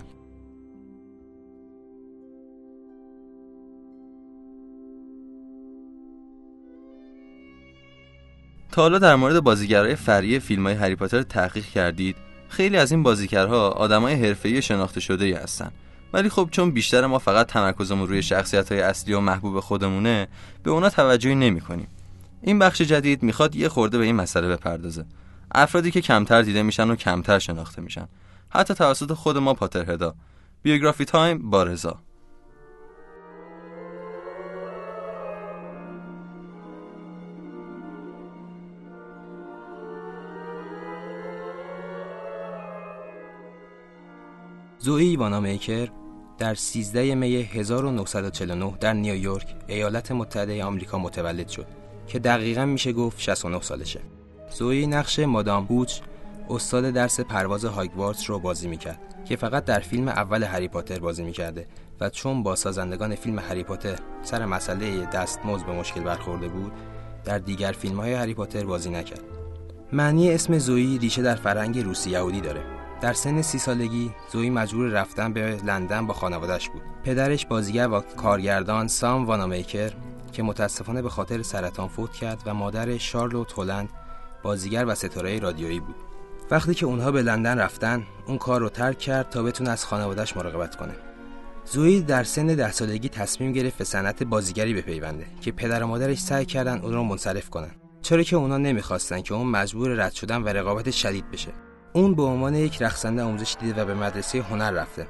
تا 8.72 8.82
حالا 8.82 9.00
در 9.00 9.16
مورد 9.16 9.40
بازیگرای 9.40 9.96
فری 9.96 10.40
فیلم 10.40 10.68
های 10.68 10.76
هری 10.76 10.96
پاتر 10.96 11.22
تحقیق 11.22 11.66
کردید. 11.66 12.16
خیلی 12.50 12.78
از 12.78 12.92
این 12.92 13.04
بازیگرها 13.04 13.70
آدمای 13.70 14.14
حرفه‌ای 14.14 14.62
شناخته 14.62 15.00
شده 15.00 15.26
ای 15.26 15.34
هستن. 15.34 15.72
ولی 16.14 16.30
خب 16.30 16.50
چون 16.52 16.72
بیشتر 16.72 17.06
ما 17.06 17.20
فقط 17.20 17.48
تمرکزمون 17.48 18.08
روی 18.08 18.24
شخصیت 18.24 18.72
های 18.72 18.82
اصلی 18.82 19.14
و 19.14 19.20
محبوب 19.20 19.60
خودمونه 19.60 20.28
به 20.64 20.72
اونا 20.72 20.90
توجهی 20.90 21.36
نمی 21.36 21.62
کنیم. 21.62 21.88
این 22.42 22.60
بخش 22.60 22.82
جدید 22.82 23.24
می‌خواد 23.24 23.56
یه 23.56 23.70
خورده 23.70 23.98
به 23.98 24.04
این 24.04 24.16
مسئله 24.16 24.48
بپردازه. 24.48 25.06
افرادی 25.52 25.92
که 25.92 26.02
کمتر 26.02 26.42
دیده 26.42 26.64
میشن 26.64 26.90
و 26.90 26.96
کمتر 26.96 27.40
شناخته 27.40 27.82
میشن. 27.82 28.08
حتی 28.50 28.74
توسط 28.74 29.14
خود 29.14 29.38
ما 29.38 29.54
پاترهدا 29.54 30.16
بیوگرافی 30.62 31.06
تایم 31.06 31.50
با 31.50 31.64
رضا. 31.64 32.00
زوئی 44.82 45.18
میکر 45.18 45.90
در 46.38 46.56
13 46.56 47.16
می 47.16 47.36
1949 47.36 48.78
در 48.80 48.94
نیویورک 48.94 49.56
ایالت 49.68 50.12
متحده 50.12 50.64
آمریکا 50.64 50.98
متولد 50.98 51.48
شد 51.48 51.66
که 52.08 52.20
دقیقا 52.20 52.66
میشه 52.66 52.94
گفت 52.94 53.20
69 53.20 53.62
سالشه. 53.62 54.00
زوئی 54.52 54.88
نقش 54.88 55.20
مادام 55.20 55.66
هوچ 55.66 56.00
استاد 56.50 56.90
درس 56.90 57.20
پرواز 57.20 57.66
هاگوارتس 57.66 58.30
رو 58.30 58.40
بازی 58.40 58.68
می‌کرد 58.68 59.00
که 59.26 59.36
فقط 59.36 59.66
در 59.66 59.80
فیلم 59.80 60.08
اول 60.08 60.44
هری 60.44 60.68
پاتر 60.68 61.00
بازی 61.00 61.24
می‌کرده 61.24 61.68
و 62.02 62.10
چون 62.10 62.44
با 62.44 62.56
سازندگان 62.56 63.16
فیلم 63.16 63.40
هری 63.40 63.64
پاتر 63.64 64.00
سر 64.24 64.46
مسئله 64.46 65.06
دستمزد 65.06 65.66
به 65.66 65.72
مشکل 65.72 66.02
برخورده 66.02 66.48
بود 66.48 66.72
در 67.26 67.38
دیگر 67.38 67.72
فیلم 67.72 68.00
های 68.00 68.14
هری 68.14 68.34
پاتر 68.34 68.66
بازی 68.66 68.90
نکرد. 68.90 69.24
معنی 69.94 70.32
اسم 70.32 70.58
زویی 70.58 70.98
ریشه 70.98 71.22
در 71.22 71.36
فرهنگ 71.36 71.80
روسی 71.80 72.10
یهودی 72.10 72.42
داره. 72.42 72.79
در 73.02 73.14
سن 73.14 73.42
سی 73.42 73.58
سالگی 73.58 74.12
زوی 74.32 74.50
مجبور 74.50 74.90
رفتن 74.90 75.34
به 75.34 75.60
لندن 75.66 76.08
با 76.08 76.14
خانوادش 76.14 76.70
بود. 76.70 76.82
پدرش 77.04 77.46
بازیگر 77.46 77.88
و 77.88 78.00
کارگردان 78.00 78.88
سام 78.88 79.26
وانامیکر 79.26 79.92
که 80.32 80.44
متاسفانه 80.44 81.02
به 81.02 81.10
خاطر 81.10 81.42
سرطان 81.42 81.88
فوت 81.88 82.14
کرد 82.14 82.42
و 82.46 82.54
مادر 82.54 82.98
شارلوت 82.98 83.60
هلند 83.60 83.90
بازیگر 84.44 84.86
و 84.86 84.96
ستاره 84.96 85.40
رادیویی 85.40 85.80
بود. 85.80 85.96
وقتی 86.52 86.74
که 86.74 86.86
اونها 86.86 87.12
به 87.12 87.22
لندن 87.22 87.60
رفتن 87.60 88.04
اون 88.28 88.38
کار 88.38 88.60
رو 88.60 88.70
ترک 88.70 89.00
کرد 89.00 89.30
تا 89.30 89.44
بتونه 89.44 89.70
از 89.70 89.86
خانوادش 89.86 90.38
مراقبت 90.38 90.76
کنه. 90.76 90.94
زوی 91.66 92.02
در 92.02 92.24
سن 92.24 92.48
ده 92.48 92.72
سالگی 92.72 93.10
تصمیم 93.10 93.52
گرفت 93.52 93.78
به 93.78 93.84
صنعت 93.84 94.24
بازیگری 94.24 94.74
بپیونده 94.74 95.26
که 95.42 95.52
پدر 95.52 95.84
و 95.84 95.88
مادرش 95.88 96.20
سعی 96.20 96.46
کردن 96.46 96.80
اون 96.80 96.94
رو 96.94 97.04
منصرف 97.04 97.50
کنن. 97.50 97.72
چرا 98.02 98.24
که 98.24 98.36
اونا 98.36 98.58
نمی‌خواستن 98.58 99.22
که 99.22 99.34
اون 99.34 99.48
مجبور 99.48 99.90
رد 99.90 100.14
شدن 100.14 100.44
و 100.44 100.48
رقابت 100.48 100.92
شدید 100.92 101.32
بشه. 101.32 101.52
اون 101.94 102.16
به 102.16 102.24
عنوان 102.24 102.56
یک 102.56 102.82
رقصنده 102.82 103.24
آموزش 103.24 103.56
دیده 103.60 103.82
و 103.82 103.86
به 103.86 103.94
مدرسه 103.94 104.42
هنر 104.42 104.72
رفته. 104.72 105.08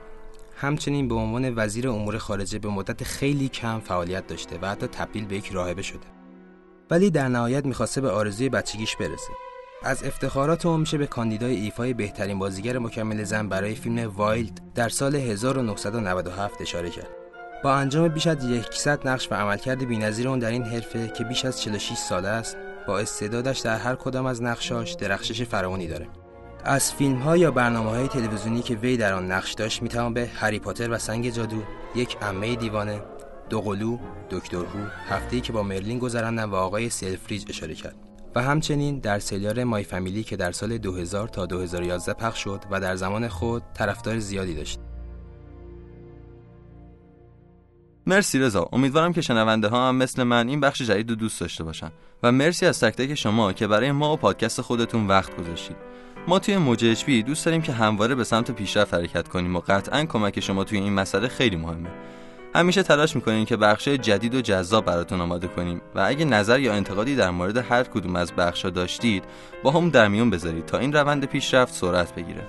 همچنین 0.55 1.07
به 1.07 1.15
عنوان 1.15 1.53
وزیر 1.55 1.89
امور 1.89 2.17
خارجه 2.17 2.59
به 2.59 2.69
مدت 2.69 3.03
خیلی 3.03 3.49
کم 3.49 3.79
فعالیت 3.79 4.27
داشته 4.27 4.59
و 4.61 4.69
حتی 4.69 4.87
تبدیل 4.87 5.25
به 5.25 5.35
یک 5.35 5.51
راهبه 5.51 5.81
شده. 5.81 6.07
ولی 6.91 7.09
در 7.09 7.27
نهایت 7.27 7.65
می‌خواسته 7.65 8.01
به 8.01 8.09
آرزوی 8.09 8.49
بچگیش 8.49 8.95
برسه. 8.95 9.33
از 9.83 10.03
افتخارات 10.03 10.65
اون 10.65 10.79
میشه 10.79 10.97
به 10.97 11.07
کاندیدای 11.07 11.55
ایفای 11.55 11.93
بهترین 11.93 12.39
بازیگر 12.39 12.79
مکمل 12.79 13.23
زن 13.23 13.49
برای 13.49 13.75
فیلم 13.75 14.11
Wilde 14.15 14.61
در 14.75 14.89
سال 14.89 15.15
1997 15.15 16.61
اشاره 16.61 16.89
کرد. 16.89 17.09
با 17.63 17.73
انجام 17.73 18.07
بیش 18.07 18.27
از 18.27 18.37
100 18.71 19.07
نقش 19.07 19.31
و 19.31 19.35
عملکرد 19.35 19.87
بی‌نظیر 19.87 20.27
اون 20.27 20.39
در 20.39 20.51
این 20.51 20.63
حرفه 20.63 21.07
که 21.07 21.23
بیش 21.23 21.45
از 21.45 21.61
46 21.61 21.97
ساله 21.97 22.27
است 22.27 22.57
با 22.87 22.99
استعدادش 22.99 23.59
در 23.59 23.77
هر 23.77 23.95
کدام 23.95 24.25
از 24.25 24.43
نقشاش 24.43 24.93
درخشش 24.93 25.41
فراوانی 25.41 25.87
داره. 25.87 26.07
از 26.63 26.93
فیلم 26.93 27.15
ها 27.15 27.37
یا 27.37 27.51
برنامه 27.51 27.89
های 27.89 28.07
تلویزیونی 28.07 28.61
که 28.61 28.75
وی 28.75 28.97
در 28.97 29.13
آن 29.13 29.31
نقش 29.31 29.53
داشت 29.53 29.81
می‌توان 29.81 30.13
به 30.13 30.29
هری 30.35 30.59
پاتر 30.59 30.91
و 30.91 30.97
سنگ 30.97 31.29
جادو، 31.29 31.63
یک 31.95 32.17
عمه 32.21 32.55
دیوانه، 32.55 33.01
دوقلو، 33.49 33.97
دکتر 34.29 34.57
هو، 34.57 34.85
هفته‌ای 35.09 35.41
که 35.41 35.53
با 35.53 35.63
مرلین 35.63 35.99
گذراندن 35.99 36.43
و 36.43 36.55
آقای 36.55 36.89
سلفریج 36.89 37.45
اشاره 37.49 37.73
کرد. 37.73 37.95
و 38.35 38.41
همچنین 38.41 38.99
در 38.99 39.19
سریال 39.19 39.63
مای 39.63 39.83
فامیلی 39.83 40.23
که 40.23 40.35
در 40.35 40.51
سال 40.51 40.77
2000 40.77 41.27
تا 41.27 41.45
2011 41.45 42.13
پخش 42.13 42.43
شد 42.43 42.61
و 42.71 42.79
در 42.79 42.95
زمان 42.95 43.27
خود 43.27 43.63
طرفدار 43.73 44.19
زیادی 44.19 44.55
داشت. 44.55 44.79
مرسی 48.07 48.39
رضا 48.39 48.69
امیدوارم 48.73 49.13
که 49.13 49.21
شنونده 49.21 49.67
ها 49.67 49.89
هم 49.89 49.95
مثل 49.95 50.23
من 50.23 50.47
این 50.47 50.59
بخش 50.59 50.81
جدید 50.81 51.09
رو 51.09 51.15
دوست 51.15 51.41
داشته 51.41 51.63
باشن 51.63 51.91
و 52.23 52.31
مرسی 52.31 52.65
از 52.65 52.79
تک 52.79 52.95
تک 52.95 53.15
شما 53.15 53.53
که 53.53 53.67
برای 53.67 53.91
ما 53.91 54.13
و 54.13 54.17
پادکست 54.17 54.61
خودتون 54.61 55.07
وقت 55.07 55.37
گذاشتید 55.37 55.75
ما 56.29 56.39
توی 56.39 56.57
موج 56.57 57.05
بی 57.05 57.23
دوست 57.23 57.45
داریم 57.45 57.61
که 57.61 57.73
همواره 57.73 58.15
به 58.15 58.23
سمت 58.23 58.51
پیشرفت 58.51 58.93
حرکت 58.93 59.27
کنیم 59.27 59.55
و 59.55 59.59
قطعا 59.59 60.05
کمک 60.05 60.39
شما 60.39 60.63
توی 60.63 60.77
این 60.77 60.93
مسئله 60.93 61.27
خیلی 61.27 61.55
مهمه. 61.55 61.89
همیشه 62.55 62.83
تلاش 62.83 63.15
می‌کنیم 63.15 63.45
که 63.45 63.57
بخش 63.57 63.87
جدید 63.87 64.35
و 64.35 64.41
جذاب 64.41 64.85
براتون 64.85 65.21
آماده 65.21 65.47
کنیم 65.47 65.81
و 65.95 66.03
اگه 66.07 66.25
نظر 66.25 66.59
یا 66.59 66.73
انتقادی 66.73 67.15
در 67.15 67.29
مورد 67.29 67.57
هر 67.57 67.83
کدوم 67.83 68.15
از 68.15 68.33
بخشا 68.33 68.69
داشتید 68.69 69.23
با 69.63 69.71
هم 69.71 69.89
در 69.89 70.07
میون 70.07 70.29
بذارید 70.29 70.65
تا 70.65 70.77
این 70.77 70.93
روند 70.93 71.25
پیشرفت 71.25 71.73
سرعت 71.73 72.15
بگیره. 72.15 72.43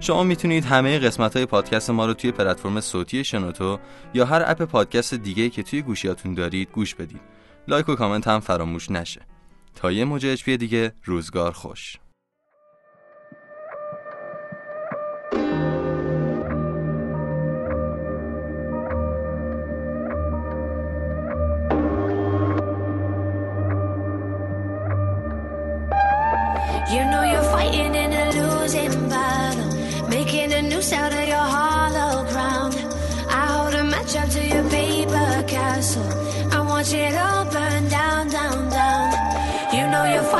شما 0.00 0.22
می‌تونید 0.22 0.64
همه 0.64 0.98
قسمت 0.98 1.36
های 1.36 1.46
پادکست 1.46 1.90
ما 1.90 2.06
رو 2.06 2.14
توی 2.14 2.32
پلتفرم 2.32 2.80
صوتی 2.80 3.24
شنوتو 3.24 3.78
یا 4.14 4.24
هر 4.24 4.42
اپ 4.46 4.62
پادکست 4.62 5.14
دیگه 5.14 5.48
که 5.48 5.62
توی 5.62 5.82
گوشیاتون 5.82 6.34
دارید 6.34 6.68
گوش 6.72 6.94
بدید. 6.94 7.20
لایک 7.68 7.88
و 7.88 7.94
کامنت 7.94 8.28
هم 8.28 8.40
فراموش 8.40 8.90
نشه. 8.90 9.20
تا 9.74 9.92
یه 9.92 10.04
موج 10.04 10.44
دیگه 10.44 10.92
روزگار 11.04 11.52
خوش. 11.52 11.96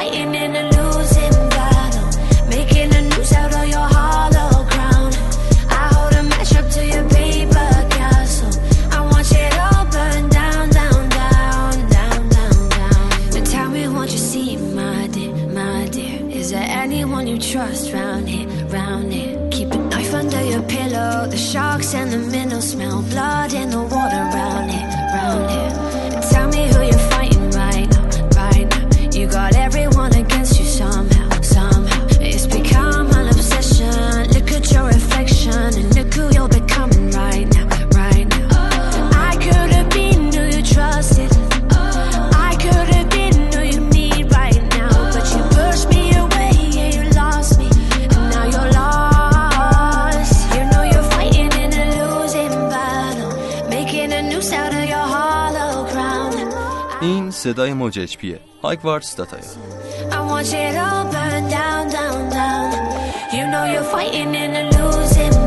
Fighting 0.02 0.34
in 0.34 0.56
a 0.56 0.64
losing 0.76 1.36
battle, 1.50 2.08
making 2.48 2.94
a 2.94 3.02
noose 3.02 3.32
out 3.32 3.54
of 3.54 3.66
your 3.68 3.88
hollow 3.96 4.64
ground. 4.70 5.14
I 5.68 5.84
hold 5.94 6.12
a 6.14 6.22
match 6.24 6.54
up 6.56 6.68
to 6.70 6.82
your 6.84 7.08
paper 7.08 7.72
castle. 7.96 8.52
I 8.90 9.00
watch 9.12 9.32
it 9.32 9.54
all 9.66 9.84
burn 9.94 10.28
down, 10.28 10.70
down, 10.70 11.08
down, 11.08 11.88
down, 11.96 12.28
down, 12.36 12.68
down. 12.68 13.10
But 13.32 13.44
tell 13.46 13.70
me, 13.70 13.86
won't 13.88 14.10
you 14.10 14.18
see, 14.18 14.56
my 14.56 15.06
dear, 15.08 15.34
my 15.48 15.88
dear? 15.88 16.18
Is 16.30 16.50
there 16.50 16.68
anyone 16.84 17.26
you 17.28 17.38
trust 17.38 17.92
round 17.92 18.28
here, 18.28 18.48
round 18.76 19.12
here? 19.12 19.38
Keep 19.50 19.70
a 19.72 19.78
knife 19.78 20.14
under 20.14 20.42
your 20.42 20.62
pillow. 20.62 21.26
The 21.28 21.36
sharks 21.36 21.94
and 21.94 22.10
the 22.12 22.18
minnows 22.18 22.70
smell 22.72 23.02
blood 23.02 23.52
in 23.52 23.70
the 23.70 23.82
water 23.82 24.22
round 24.36 24.70
here, 24.70 24.88
round 25.14 25.50
here. 25.50 25.72
Tell 26.32 26.48
me 26.48 26.62
who 26.72 26.82
you're 26.90 27.01
صدای 57.51 57.73
موج 57.73 57.99
اچپیه 57.99 58.39
هایکواردز 58.63 59.15
داتایا 59.15 59.43
I 60.11 60.19
want 60.29 60.53
it 60.53 60.75
all 60.85 61.05
burned 61.13 61.49
down, 61.59 61.83
down, 61.97 62.29
down. 62.37 62.69
You 63.35 63.45
know 63.51 63.65
you're 63.73 63.89
fighting 63.95 64.31
in 64.43 64.51
a 64.61 64.63
losing 64.77 65.40